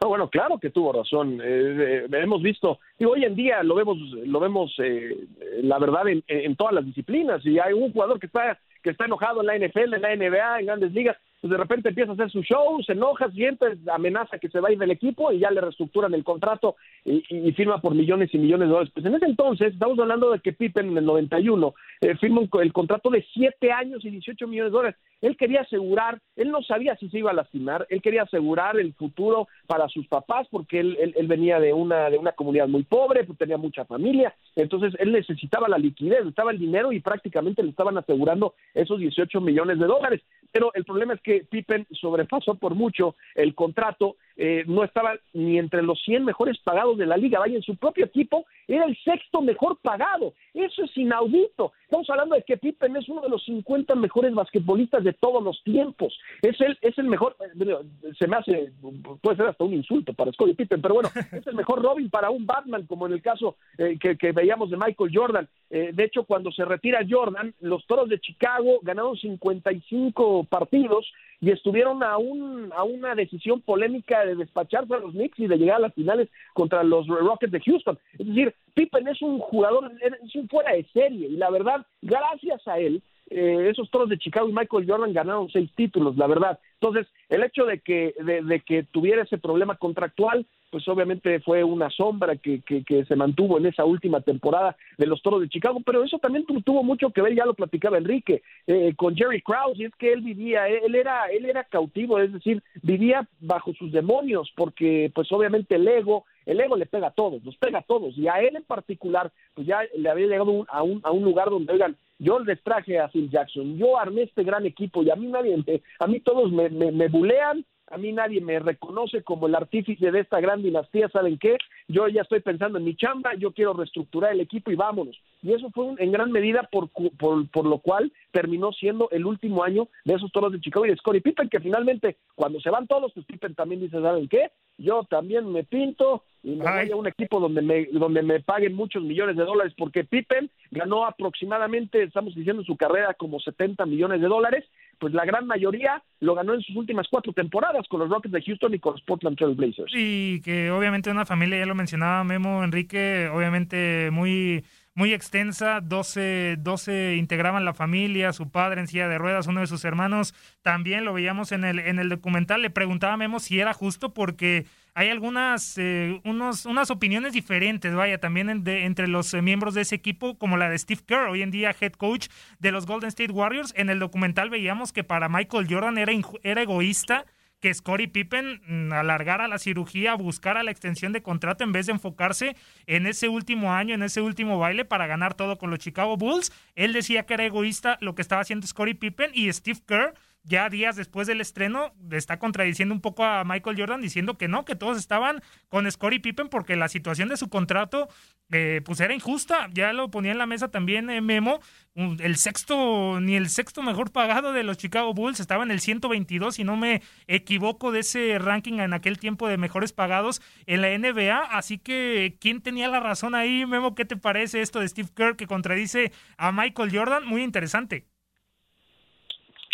bueno, 0.00 0.28
claro 0.28 0.58
que 0.58 0.70
tuvo 0.70 0.92
razón. 0.92 1.40
Eh, 1.42 2.06
eh, 2.06 2.06
hemos 2.10 2.42
visto, 2.42 2.78
y 2.98 3.04
hoy 3.04 3.24
en 3.24 3.34
día 3.34 3.62
lo 3.62 3.74
vemos, 3.74 3.98
lo 3.98 4.40
vemos, 4.40 4.74
eh, 4.78 5.26
la 5.62 5.78
verdad, 5.78 6.08
en, 6.08 6.22
en, 6.26 6.56
todas 6.56 6.74
las 6.74 6.84
disciplinas. 6.84 7.44
Y 7.44 7.58
hay 7.58 7.72
un 7.72 7.92
jugador 7.92 8.18
que 8.18 8.26
está 8.26 8.58
que 8.82 8.90
está 8.90 9.04
enojado 9.04 9.40
en 9.40 9.46
la 9.46 9.56
NFL, 9.56 9.94
en 9.94 10.02
la 10.02 10.16
NBA, 10.16 10.60
en 10.60 10.66
grandes 10.66 10.92
ligas, 10.92 11.16
pues 11.42 11.50
de 11.50 11.56
repente 11.56 11.88
empieza 11.88 12.12
a 12.12 12.14
hacer 12.14 12.30
su 12.30 12.40
show, 12.42 12.80
se 12.86 12.92
enoja, 12.92 13.28
siente, 13.32 13.66
amenaza 13.92 14.38
que 14.38 14.48
se 14.48 14.60
va 14.60 14.68
del 14.68 14.92
equipo 14.92 15.32
y 15.32 15.40
ya 15.40 15.50
le 15.50 15.60
reestructuran 15.60 16.14
el 16.14 16.22
contrato 16.22 16.76
y, 17.04 17.20
firma 17.54 17.80
por 17.80 17.96
millones 17.96 18.32
y 18.32 18.38
millones 18.38 18.68
de 18.68 18.72
dólares. 18.72 18.92
Pues 18.94 19.04
en 19.04 19.16
ese 19.16 19.26
entonces, 19.26 19.72
estamos 19.72 19.98
hablando 19.98 20.30
de 20.30 20.38
que 20.38 20.52
Pippen 20.52 20.90
en 20.90 20.98
el 20.98 21.04
91 21.04 21.74
eh, 22.00 22.16
firma 22.18 22.42
el 22.60 22.72
contrato 22.72 23.10
de 23.10 23.26
7 23.34 23.72
años 23.72 24.04
y 24.04 24.10
18 24.10 24.46
millones 24.46 24.70
de 24.70 24.76
dólares. 24.76 25.00
Él 25.20 25.36
quería 25.36 25.62
asegurar, 25.62 26.20
él 26.36 26.52
no 26.52 26.62
sabía 26.62 26.94
si 26.96 27.08
se 27.08 27.18
iba 27.18 27.32
a 27.32 27.34
lastimar, 27.34 27.88
él 27.90 28.00
quería 28.02 28.22
asegurar 28.22 28.78
el 28.78 28.94
futuro 28.94 29.48
para 29.66 29.88
sus 29.88 30.06
papás 30.06 30.46
porque 30.48 30.78
él, 30.78 30.96
él, 31.16 31.26
venía 31.26 31.58
de 31.58 31.72
una, 31.72 32.08
de 32.08 32.18
una 32.18 32.32
comunidad 32.32 32.68
muy 32.68 32.84
pobre, 32.84 33.24
pues 33.24 33.38
tenía 33.38 33.56
mucha 33.56 33.84
familia, 33.84 34.32
entonces 34.54 34.94
él 35.00 35.10
necesitaba 35.10 35.68
la 35.68 35.78
liquidez, 35.78 36.18
necesitaba 36.20 36.52
el 36.52 36.58
dinero 36.58 36.92
y 36.92 37.00
prácticamente 37.00 37.64
le 37.64 37.70
estaban 37.70 37.98
asegurando 37.98 38.54
esos 38.74 39.00
18 39.00 39.40
millones 39.40 39.80
de 39.80 39.86
dólares. 39.86 40.22
Pero 40.52 40.72
el 40.74 40.84
problema 40.84 41.14
es 41.14 41.20
que 41.22 41.44
Pippen 41.48 41.86
sobrepasó 41.90 42.54
por 42.56 42.74
mucho 42.74 43.16
el 43.34 43.54
contrato, 43.54 44.16
eh, 44.36 44.64
no 44.66 44.84
estaba 44.84 45.14
ni 45.32 45.58
entre 45.58 45.82
los 45.82 46.02
100 46.02 46.24
mejores 46.24 46.58
pagados 46.58 46.98
de 46.98 47.06
la 47.06 47.16
liga, 47.16 47.38
vaya, 47.38 47.56
en 47.56 47.62
su 47.62 47.76
propio 47.76 48.06
equipo 48.06 48.46
era 48.66 48.84
el 48.84 48.96
sexto 49.02 49.42
mejor 49.42 49.78
pagado. 49.82 50.34
Eso 50.54 50.84
es 50.84 50.96
inaudito. 50.96 51.72
Estamos 51.84 52.08
hablando 52.10 52.34
de 52.34 52.42
que 52.42 52.56
Pippen 52.56 52.96
es 52.96 53.08
uno 53.08 53.20
de 53.20 53.28
los 53.28 53.44
50 53.44 53.94
mejores 53.94 54.34
basquetbolistas 54.34 55.04
de 55.04 55.12
todos 55.12 55.42
los 55.42 55.62
tiempos. 55.64 56.18
Es 56.40 56.60
el, 56.60 56.78
es 56.80 56.96
el 56.98 57.06
mejor, 57.06 57.36
eh, 57.40 58.14
se 58.18 58.26
me 58.26 58.36
hace, 58.36 58.72
puede 59.20 59.36
ser 59.36 59.46
hasta 59.46 59.64
un 59.64 59.74
insulto 59.74 60.14
para 60.14 60.32
Scottie 60.32 60.54
Pippen, 60.54 60.80
pero 60.80 60.94
bueno, 60.94 61.10
es 61.32 61.46
el 61.46 61.54
mejor 61.54 61.82
Robin 61.82 62.08
para 62.08 62.30
un 62.30 62.46
Batman, 62.46 62.86
como 62.86 63.06
en 63.06 63.12
el 63.12 63.22
caso 63.22 63.56
eh, 63.78 63.98
que, 63.98 64.32
veíamos 64.32 64.70
de 64.70 64.76
Michael 64.76 65.10
Jordan. 65.12 65.48
de 65.68 66.04
hecho, 66.04 66.24
cuando 66.24 66.50
se 66.52 66.64
retira 66.64 67.06
Jordan, 67.08 67.54
los 67.60 67.86
Toros 67.86 68.08
de 68.08 68.20
Chicago 68.20 68.78
ganaron 68.82 69.16
55 69.16 70.44
partidos 70.44 71.12
y 71.42 71.50
estuvieron 71.50 72.04
a, 72.04 72.16
un, 72.18 72.72
a 72.74 72.84
una 72.84 73.16
decisión 73.16 73.60
polémica 73.60 74.24
de 74.24 74.36
despacharse 74.36 74.94
a 74.94 74.98
los 74.98 75.10
Knicks 75.10 75.40
y 75.40 75.48
de 75.48 75.58
llegar 75.58 75.76
a 75.76 75.80
las 75.80 75.94
finales 75.94 76.28
contra 76.54 76.84
los 76.84 77.08
Rockets 77.08 77.52
de 77.52 77.60
Houston. 77.60 77.98
Es 78.16 78.26
decir, 78.28 78.54
Pippen 78.74 79.08
es 79.08 79.20
un 79.20 79.40
jugador, 79.40 79.90
es 80.00 80.34
un 80.36 80.48
fuera 80.48 80.72
de 80.72 80.84
serie 80.92 81.26
y 81.26 81.36
la 81.36 81.50
verdad, 81.50 81.84
gracias 82.00 82.66
a 82.68 82.78
él, 82.78 83.02
eh, 83.28 83.68
esos 83.70 83.90
toros 83.90 84.08
de 84.08 84.18
Chicago 84.18 84.48
y 84.48 84.52
Michael 84.52 84.86
Jordan 84.86 85.12
ganaron 85.12 85.50
seis 85.50 85.68
títulos, 85.74 86.16
la 86.16 86.28
verdad. 86.28 86.60
Entonces, 86.80 87.08
el 87.28 87.42
hecho 87.42 87.64
de 87.64 87.80
que, 87.80 88.14
de, 88.22 88.60
que 88.60 88.84
tuviera 88.84 89.22
ese 89.22 89.38
problema 89.38 89.74
contractual, 89.74 90.46
pues 90.72 90.88
obviamente 90.88 91.38
fue 91.40 91.62
una 91.62 91.90
sombra 91.90 92.34
que, 92.36 92.62
que, 92.62 93.04
se 93.04 93.14
mantuvo 93.14 93.58
en 93.58 93.66
esa 93.66 93.84
última 93.84 94.22
temporada 94.22 94.74
de 94.96 95.06
los 95.06 95.20
Toros 95.20 95.42
de 95.42 95.50
Chicago, 95.50 95.80
pero 95.84 96.02
eso 96.02 96.18
también 96.18 96.46
tuvo 96.46 96.82
mucho 96.82 97.10
que 97.10 97.20
ver, 97.20 97.34
ya 97.34 97.44
lo 97.44 97.52
platicaba 97.52 97.98
Enrique, 97.98 98.42
eh, 98.66 98.94
con 98.96 99.14
Jerry 99.14 99.42
Krause, 99.42 99.78
y 99.78 99.84
es 99.84 99.94
que 99.96 100.14
él 100.14 100.22
vivía, 100.22 100.66
él 100.68 100.94
era, 100.94 101.26
él 101.26 101.44
era 101.44 101.64
cautivo, 101.64 102.18
es 102.18 102.32
decir, 102.32 102.62
vivía 102.82 103.28
bajo 103.38 103.74
sus 103.74 103.92
demonios, 103.92 104.50
porque 104.56 105.12
pues 105.14 105.30
obviamente 105.30 105.74
el 105.74 105.86
ego, 105.86 106.24
el 106.46 106.58
ego 106.58 106.74
le 106.76 106.86
pega 106.86 107.08
a 107.08 107.12
todos, 107.12 107.44
nos 107.44 107.56
pega 107.58 107.80
a 107.80 107.82
todos, 107.82 108.16
y 108.16 108.26
a 108.28 108.40
él 108.40 108.56
en 108.56 108.64
particular, 108.64 109.30
pues 109.52 109.66
ya 109.66 109.80
le 109.94 110.08
había 110.08 110.26
llegado 110.26 110.64
a, 110.70 110.82
un, 110.82 111.02
a 111.04 111.10
un 111.10 111.22
lugar 111.22 111.50
donde, 111.50 111.70
oigan, 111.70 111.98
yo 112.18 112.38
les 112.38 112.62
traje 112.62 112.98
a 112.98 113.08
Phil 113.08 113.28
Jackson, 113.28 113.76
yo 113.76 113.98
armé 113.98 114.22
este 114.22 114.42
gran 114.42 114.64
equipo 114.64 115.02
y 115.02 115.10
a 115.10 115.16
mí 115.16 115.26
nadie, 115.26 115.62
a 115.98 116.06
mí 116.06 116.20
todos 116.20 116.50
me, 116.50 116.70
me, 116.70 116.90
me 116.92 117.08
bulean, 117.08 117.66
a 117.92 117.98
mí 117.98 118.10
nadie 118.10 118.40
me 118.40 118.58
reconoce 118.58 119.22
como 119.22 119.46
el 119.46 119.54
artífice 119.54 120.10
de 120.10 120.20
esta 120.20 120.40
gran 120.40 120.62
dinastía, 120.62 121.10
¿saben 121.10 121.38
qué? 121.38 121.58
Yo 121.88 122.08
ya 122.08 122.22
estoy 122.22 122.40
pensando 122.40 122.78
en 122.78 122.84
mi 122.84 122.96
chamba, 122.96 123.34
yo 123.34 123.52
quiero 123.52 123.74
reestructurar 123.74 124.32
el 124.32 124.40
equipo 124.40 124.70
y 124.70 124.76
vámonos. 124.76 125.20
Y 125.42 125.52
eso 125.52 125.70
fue 125.70 125.94
en 125.98 126.12
gran 126.12 126.30
medida 126.30 126.68
por, 126.70 126.88
por, 126.90 127.48
por, 127.50 127.66
lo 127.66 127.78
cual 127.78 128.12
terminó 128.30 128.72
siendo 128.72 129.08
el 129.10 129.26
último 129.26 129.64
año 129.64 129.88
de 130.04 130.14
esos 130.14 130.30
toros 130.30 130.52
de 130.52 130.60
Chicago 130.60 130.86
y 130.86 130.90
de 130.90 130.96
Scottie 130.96 131.20
Pippen, 131.20 131.48
que 131.48 131.60
finalmente 131.60 132.16
cuando 132.36 132.60
se 132.60 132.70
van 132.70 132.86
todos, 132.86 133.12
pues 133.12 133.26
Pippen 133.26 133.54
también 133.54 133.80
dice, 133.80 134.00
¿saben 134.00 134.28
qué? 134.28 134.52
Yo 134.78 135.04
también 135.04 135.50
me 135.52 135.64
pinto 135.64 136.24
y 136.44 136.56
me 136.56 136.64
voy 136.64 136.90
a 136.90 136.96
un 136.96 137.06
equipo 137.06 137.40
donde 137.40 137.62
me, 137.62 137.86
donde 137.86 138.22
me 138.22 138.40
paguen 138.40 138.74
muchos 138.74 139.02
millones 139.02 139.36
de 139.36 139.44
dólares, 139.44 139.74
porque 139.76 140.04
Pippen 140.04 140.50
ganó 140.70 141.06
aproximadamente, 141.06 142.02
estamos 142.02 142.34
diciendo, 142.34 142.64
su 142.64 142.76
carrera 142.76 143.14
como 143.14 143.38
70 143.38 143.84
millones 143.86 144.20
de 144.20 144.28
dólares, 144.28 144.64
pues 144.98 145.12
la 145.12 145.24
gran 145.24 145.46
mayoría 145.46 146.02
lo 146.20 146.34
ganó 146.34 146.54
en 146.54 146.62
sus 146.62 146.76
últimas 146.76 147.08
cuatro 147.08 147.32
temporadas 147.32 147.86
con 147.88 148.00
los 148.00 148.08
Rockets 148.08 148.32
de 148.32 148.42
Houston 148.42 148.74
y 148.74 148.78
con 148.78 148.92
los 148.92 149.02
Portland 149.02 149.36
Trail 149.36 149.54
Blazers. 149.54 149.92
Y 149.94 150.40
que 150.42 150.70
obviamente 150.70 151.10
una 151.10 151.26
familia, 151.26 151.58
ya 151.58 151.66
lo 151.66 151.74
mencionaba 151.74 152.22
Memo 152.24 152.62
Enrique, 152.62 153.28
obviamente 153.32 154.10
muy 154.12 154.64
muy 154.94 155.14
extensa, 155.14 155.80
12, 155.80 156.56
12 156.58 157.16
integraban 157.16 157.64
la 157.64 157.74
familia, 157.74 158.32
su 158.32 158.50
padre 158.50 158.80
en 158.80 158.88
silla 158.88 159.08
de 159.08 159.18
ruedas, 159.18 159.46
uno 159.46 159.60
de 159.60 159.66
sus 159.66 159.84
hermanos, 159.84 160.34
también 160.62 161.04
lo 161.04 161.14
veíamos 161.14 161.52
en 161.52 161.64
el, 161.64 161.78
en 161.78 161.98
el 161.98 162.08
documental, 162.08 162.62
le 162.62 162.70
preguntaba 162.70 163.16
Memo 163.16 163.40
si 163.40 163.58
era 163.58 163.72
justo 163.72 164.12
porque 164.12 164.66
hay 164.94 165.08
algunas 165.08 165.78
eh, 165.78 166.20
unos, 166.24 166.66
unas 166.66 166.90
opiniones 166.90 167.32
diferentes, 167.32 167.94
vaya, 167.94 168.18
también 168.18 168.50
entre 168.68 169.08
los 169.08 169.32
eh, 169.32 169.40
miembros 169.40 169.72
de 169.72 169.82
ese 169.82 169.94
equipo, 169.94 170.36
como 170.36 170.58
la 170.58 170.68
de 170.68 170.78
Steve 170.78 171.00
Kerr, 171.06 171.28
hoy 171.28 171.40
en 171.40 171.50
día 171.50 171.74
head 171.80 171.92
coach 171.92 172.28
de 172.58 172.72
los 172.72 172.84
Golden 172.84 173.08
State 173.08 173.32
Warriors. 173.32 173.72
En 173.76 173.88
el 173.88 173.98
documental 173.98 174.50
veíamos 174.50 174.92
que 174.92 175.04
para 175.04 175.30
Michael 175.30 175.66
Jordan 175.68 175.96
era, 175.96 176.12
era 176.42 176.62
egoísta 176.62 177.24
que 177.62 177.72
Scottie 177.72 178.08
Pippen 178.08 178.60
mm, 178.66 178.92
alargara 178.92 179.46
la 179.48 179.58
cirugía, 179.58 180.14
buscara 180.16 180.64
la 180.64 180.72
extensión 180.72 181.12
de 181.12 181.22
contrato 181.22 181.62
en 181.62 181.72
vez 181.72 181.86
de 181.86 181.92
enfocarse 181.92 182.56
en 182.86 183.06
ese 183.06 183.28
último 183.28 183.72
año, 183.72 183.94
en 183.94 184.02
ese 184.02 184.20
último 184.20 184.58
baile 184.58 184.84
para 184.84 185.06
ganar 185.06 185.34
todo 185.34 185.56
con 185.56 185.70
los 185.70 185.78
Chicago 185.78 186.16
Bulls. 186.16 186.52
Él 186.74 186.92
decía 186.92 187.24
que 187.24 187.34
era 187.34 187.46
egoísta 187.46 187.96
lo 188.00 188.14
que 188.16 188.22
estaba 188.22 188.42
haciendo 188.42 188.66
Scottie 188.66 188.96
Pippen 188.96 189.30
y 189.32 189.50
Steve 189.52 189.80
Kerr 189.86 190.12
ya 190.44 190.68
días 190.68 190.96
después 190.96 191.26
del 191.26 191.40
estreno 191.40 191.94
está 192.10 192.38
contradiciendo 192.38 192.94
un 192.94 193.00
poco 193.00 193.24
a 193.24 193.44
Michael 193.44 193.76
Jordan 193.78 194.00
diciendo 194.00 194.36
que 194.36 194.48
no, 194.48 194.64
que 194.64 194.74
todos 194.74 194.98
estaban 194.98 195.40
con 195.68 195.90
Scottie 195.90 196.20
Pippen 196.20 196.48
porque 196.48 196.76
la 196.76 196.88
situación 196.88 197.28
de 197.28 197.36
su 197.36 197.48
contrato 197.48 198.08
eh, 198.50 198.82
pues 198.84 199.00
era 199.00 199.14
injusta. 199.14 199.68
Ya 199.72 199.92
lo 199.92 200.10
ponía 200.10 200.32
en 200.32 200.38
la 200.38 200.46
mesa 200.46 200.68
también 200.68 201.08
eh, 201.10 201.20
Memo, 201.20 201.60
el 201.94 202.36
sexto, 202.36 203.20
ni 203.20 203.36
el 203.36 203.48
sexto 203.48 203.82
mejor 203.82 204.10
pagado 204.10 204.52
de 204.52 204.62
los 204.62 204.78
Chicago 204.78 205.14
Bulls 205.14 205.40
estaba 205.40 205.62
en 205.62 205.70
el 205.70 205.80
122, 205.80 206.56
si 206.56 206.64
no 206.64 206.76
me 206.76 207.02
equivoco, 207.28 207.92
de 207.92 208.00
ese 208.00 208.38
ranking 208.38 208.80
en 208.80 208.94
aquel 208.94 209.18
tiempo 209.18 209.48
de 209.48 209.56
mejores 209.56 209.92
pagados 209.92 210.42
en 210.66 210.82
la 210.82 210.96
NBA. 210.96 211.38
Así 211.56 211.78
que, 211.78 212.36
¿quién 212.40 212.60
tenía 212.62 212.88
la 212.88 213.00
razón 213.00 213.34
ahí, 213.34 213.64
Memo? 213.64 213.94
¿Qué 213.94 214.04
te 214.04 214.16
parece 214.16 214.60
esto 214.60 214.80
de 214.80 214.88
Steve 214.88 215.08
Kerr 215.14 215.36
que 215.36 215.46
contradice 215.46 216.12
a 216.36 216.52
Michael 216.52 216.94
Jordan? 216.94 217.24
Muy 217.26 217.42
interesante. 217.42 218.11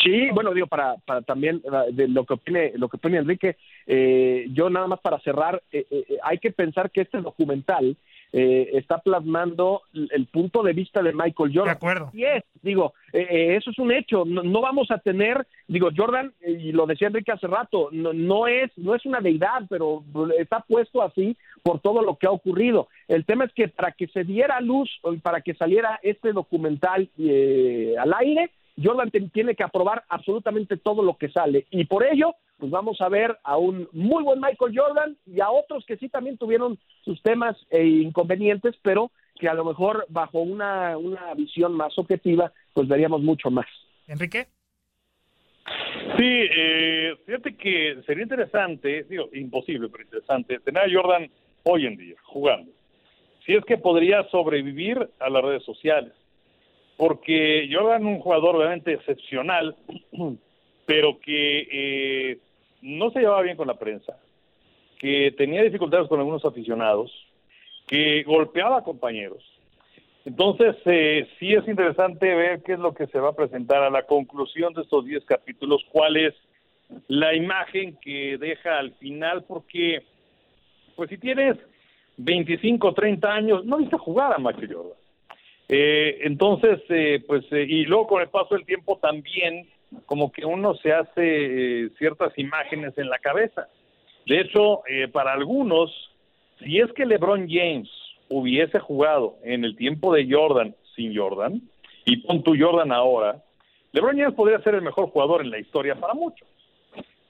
Sí, 0.02 0.30
bueno, 0.32 0.54
digo, 0.54 0.68
para, 0.68 0.96
para 0.98 1.22
también 1.22 1.60
eh, 1.64 1.92
de 1.92 2.06
lo 2.06 2.24
que 2.24 2.34
opine, 2.34 2.72
lo 2.76 2.88
que 2.88 2.98
opine 2.98 3.18
Enrique, 3.18 3.56
eh, 3.86 4.46
yo 4.52 4.70
nada 4.70 4.86
más 4.86 5.00
para 5.00 5.18
cerrar, 5.20 5.60
eh, 5.72 5.84
hay 6.22 6.38
que 6.38 6.52
pensar 6.52 6.90
que 6.90 7.00
este 7.00 7.20
documental 7.20 7.96
está 8.30 8.98
plasmando 8.98 9.80
el 9.94 10.26
punto 10.26 10.62
de 10.62 10.74
vista 10.74 11.02
de 11.02 11.14
Michael 11.14 11.50
Jordan. 11.50 11.64
De 11.64 11.70
acuerdo. 11.70 12.10
Y 12.12 12.24
es, 12.24 12.44
digo, 12.60 12.92
eso 13.10 13.70
es 13.70 13.78
un 13.78 13.90
hecho. 13.90 14.26
No, 14.26 14.60
vamos 14.60 14.90
a 14.90 14.98
tener, 14.98 15.46
digo, 15.66 15.88
Jordan, 15.96 16.34
y 16.46 16.72
lo 16.72 16.84
decía 16.84 17.08
Enrique 17.08 17.32
hace 17.32 17.46
rato, 17.46 17.88
no, 17.90 18.12
no, 18.12 18.46
es, 18.46 18.70
no 18.76 18.94
es 18.94 19.06
una 19.06 19.20
deidad, 19.20 19.62
pero 19.70 20.04
está 20.38 20.60
puesto 20.60 21.00
así 21.00 21.38
por 21.62 21.80
todo 21.80 22.02
lo 22.02 22.16
que 22.16 22.26
ha 22.26 22.30
ocurrido. 22.30 22.88
El 23.08 23.24
tema 23.24 23.46
es 23.46 23.52
que 23.54 23.68
para 23.68 23.92
que 23.92 24.08
se 24.08 24.24
diera 24.24 24.60
luz, 24.60 24.90
para 25.22 25.40
que 25.40 25.54
saliera 25.54 25.98
este 26.02 26.34
documental 26.34 27.08
al 27.18 28.12
aire, 28.12 28.50
Jordan 28.82 29.10
tiene 29.32 29.54
que 29.54 29.64
aprobar 29.64 30.04
absolutamente 30.08 30.76
todo 30.76 31.02
lo 31.02 31.16
que 31.16 31.28
sale 31.30 31.66
y 31.70 31.84
por 31.84 32.04
ello 32.04 32.34
pues 32.58 32.70
vamos 32.70 33.00
a 33.00 33.08
ver 33.08 33.38
a 33.44 33.56
un 33.56 33.88
muy 33.92 34.22
buen 34.24 34.40
Michael 34.40 34.76
Jordan 34.76 35.16
y 35.26 35.40
a 35.40 35.50
otros 35.50 35.84
que 35.86 35.96
sí 35.96 36.08
también 36.08 36.36
tuvieron 36.38 36.78
sus 37.04 37.22
temas 37.22 37.56
e 37.70 37.84
inconvenientes, 37.84 38.74
pero 38.82 39.12
que 39.36 39.48
a 39.48 39.54
lo 39.54 39.64
mejor 39.64 40.04
bajo 40.08 40.40
una, 40.40 40.98
una 40.98 41.32
visión 41.34 41.72
más 41.74 41.96
objetiva 41.98 42.52
pues 42.74 42.88
veríamos 42.88 43.22
mucho 43.22 43.50
más. 43.50 43.66
Enrique. 44.08 44.48
Sí, 46.16 46.48
eh, 46.50 47.14
fíjate 47.26 47.54
que 47.54 48.02
sería 48.06 48.24
interesante, 48.24 49.04
digo, 49.04 49.28
imposible, 49.34 49.88
pero 49.88 50.02
interesante, 50.02 50.58
tener 50.60 50.82
a 50.82 50.92
Jordan 50.92 51.30
hoy 51.64 51.86
en 51.86 51.96
día 51.96 52.16
jugando. 52.24 52.72
Si 53.44 53.54
es 53.54 53.64
que 53.64 53.78
podría 53.78 54.24
sobrevivir 54.30 55.08
a 55.20 55.30
las 55.30 55.42
redes 55.42 55.64
sociales 55.64 56.12
porque 56.98 57.70
Jordan 57.72 58.04
un 58.04 58.18
jugador 58.18 58.58
realmente 58.58 58.92
excepcional, 58.92 59.76
pero 60.84 61.18
que 61.20 61.68
eh, 61.70 62.38
no 62.82 63.10
se 63.10 63.20
llevaba 63.20 63.42
bien 63.42 63.56
con 63.56 63.68
la 63.68 63.78
prensa, 63.78 64.18
que 64.98 65.32
tenía 65.38 65.62
dificultades 65.62 66.08
con 66.08 66.18
algunos 66.18 66.44
aficionados, 66.44 67.12
que 67.86 68.24
golpeaba 68.24 68.78
a 68.78 68.84
compañeros. 68.84 69.44
Entonces, 70.24 70.76
eh, 70.86 71.28
sí 71.38 71.54
es 71.54 71.66
interesante 71.68 72.34
ver 72.34 72.62
qué 72.62 72.72
es 72.72 72.80
lo 72.80 72.92
que 72.92 73.06
se 73.06 73.20
va 73.20 73.30
a 73.30 73.36
presentar 73.36 73.82
a 73.82 73.90
la 73.90 74.02
conclusión 74.02 74.74
de 74.74 74.82
estos 74.82 75.06
10 75.06 75.24
capítulos, 75.24 75.86
cuál 75.90 76.16
es 76.16 76.34
la 77.06 77.32
imagen 77.34 77.96
que 78.02 78.36
deja 78.38 78.76
al 78.76 78.90
final, 78.94 79.44
porque, 79.44 80.02
pues 80.96 81.10
si 81.10 81.16
tienes 81.16 81.56
25, 82.16 82.92
30 82.92 83.32
años, 83.32 83.64
no 83.64 83.76
viste 83.76 83.96
jugar 83.96 84.32
a 84.34 84.38
Michael 84.38 84.74
Jordan. 84.74 85.07
Eh, 85.68 86.20
entonces, 86.22 86.80
eh, 86.88 87.22
pues, 87.26 87.44
eh, 87.52 87.66
y 87.68 87.84
luego 87.84 88.06
con 88.06 88.22
el 88.22 88.28
paso 88.28 88.54
del 88.54 88.64
tiempo 88.64 88.98
también, 88.98 89.68
como 90.06 90.32
que 90.32 90.44
uno 90.44 90.74
se 90.76 90.92
hace 90.92 91.90
ciertas 91.98 92.32
imágenes 92.38 92.96
en 92.96 93.08
la 93.08 93.18
cabeza. 93.18 93.68
De 94.26 94.40
hecho, 94.40 94.82
para 95.12 95.32
algunos, 95.32 95.90
si 96.58 96.78
es 96.78 96.92
que 96.92 97.06
LeBron 97.06 97.48
James 97.48 97.88
hubiese 98.28 98.78
jugado 98.78 99.36
en 99.42 99.64
el 99.64 99.76
tiempo 99.76 100.12
de 100.12 100.28
Jordan 100.30 100.74
sin 100.94 101.16
Jordan, 101.16 101.62
y 102.04 102.16
pon 102.18 102.42
tu 102.42 102.54
Jordan 102.58 102.92
ahora, 102.92 103.42
LeBron 103.92 104.18
James 104.18 104.34
podría 104.34 104.60
ser 104.60 104.74
el 104.74 104.82
mejor 104.82 105.08
jugador 105.08 105.40
en 105.40 105.50
la 105.50 105.58
historia 105.58 105.94
para 105.94 106.12
muchos. 106.12 106.46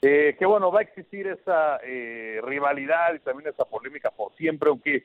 Eh, 0.00 0.36
que 0.38 0.46
bueno, 0.46 0.70
va 0.70 0.78
a 0.78 0.82
existir 0.82 1.26
esa 1.26 1.80
eh, 1.84 2.40
rivalidad 2.44 3.14
y 3.14 3.18
también 3.18 3.48
esa 3.48 3.64
polémica 3.64 4.10
por 4.10 4.32
siempre, 4.36 4.68
aunque 4.68 5.04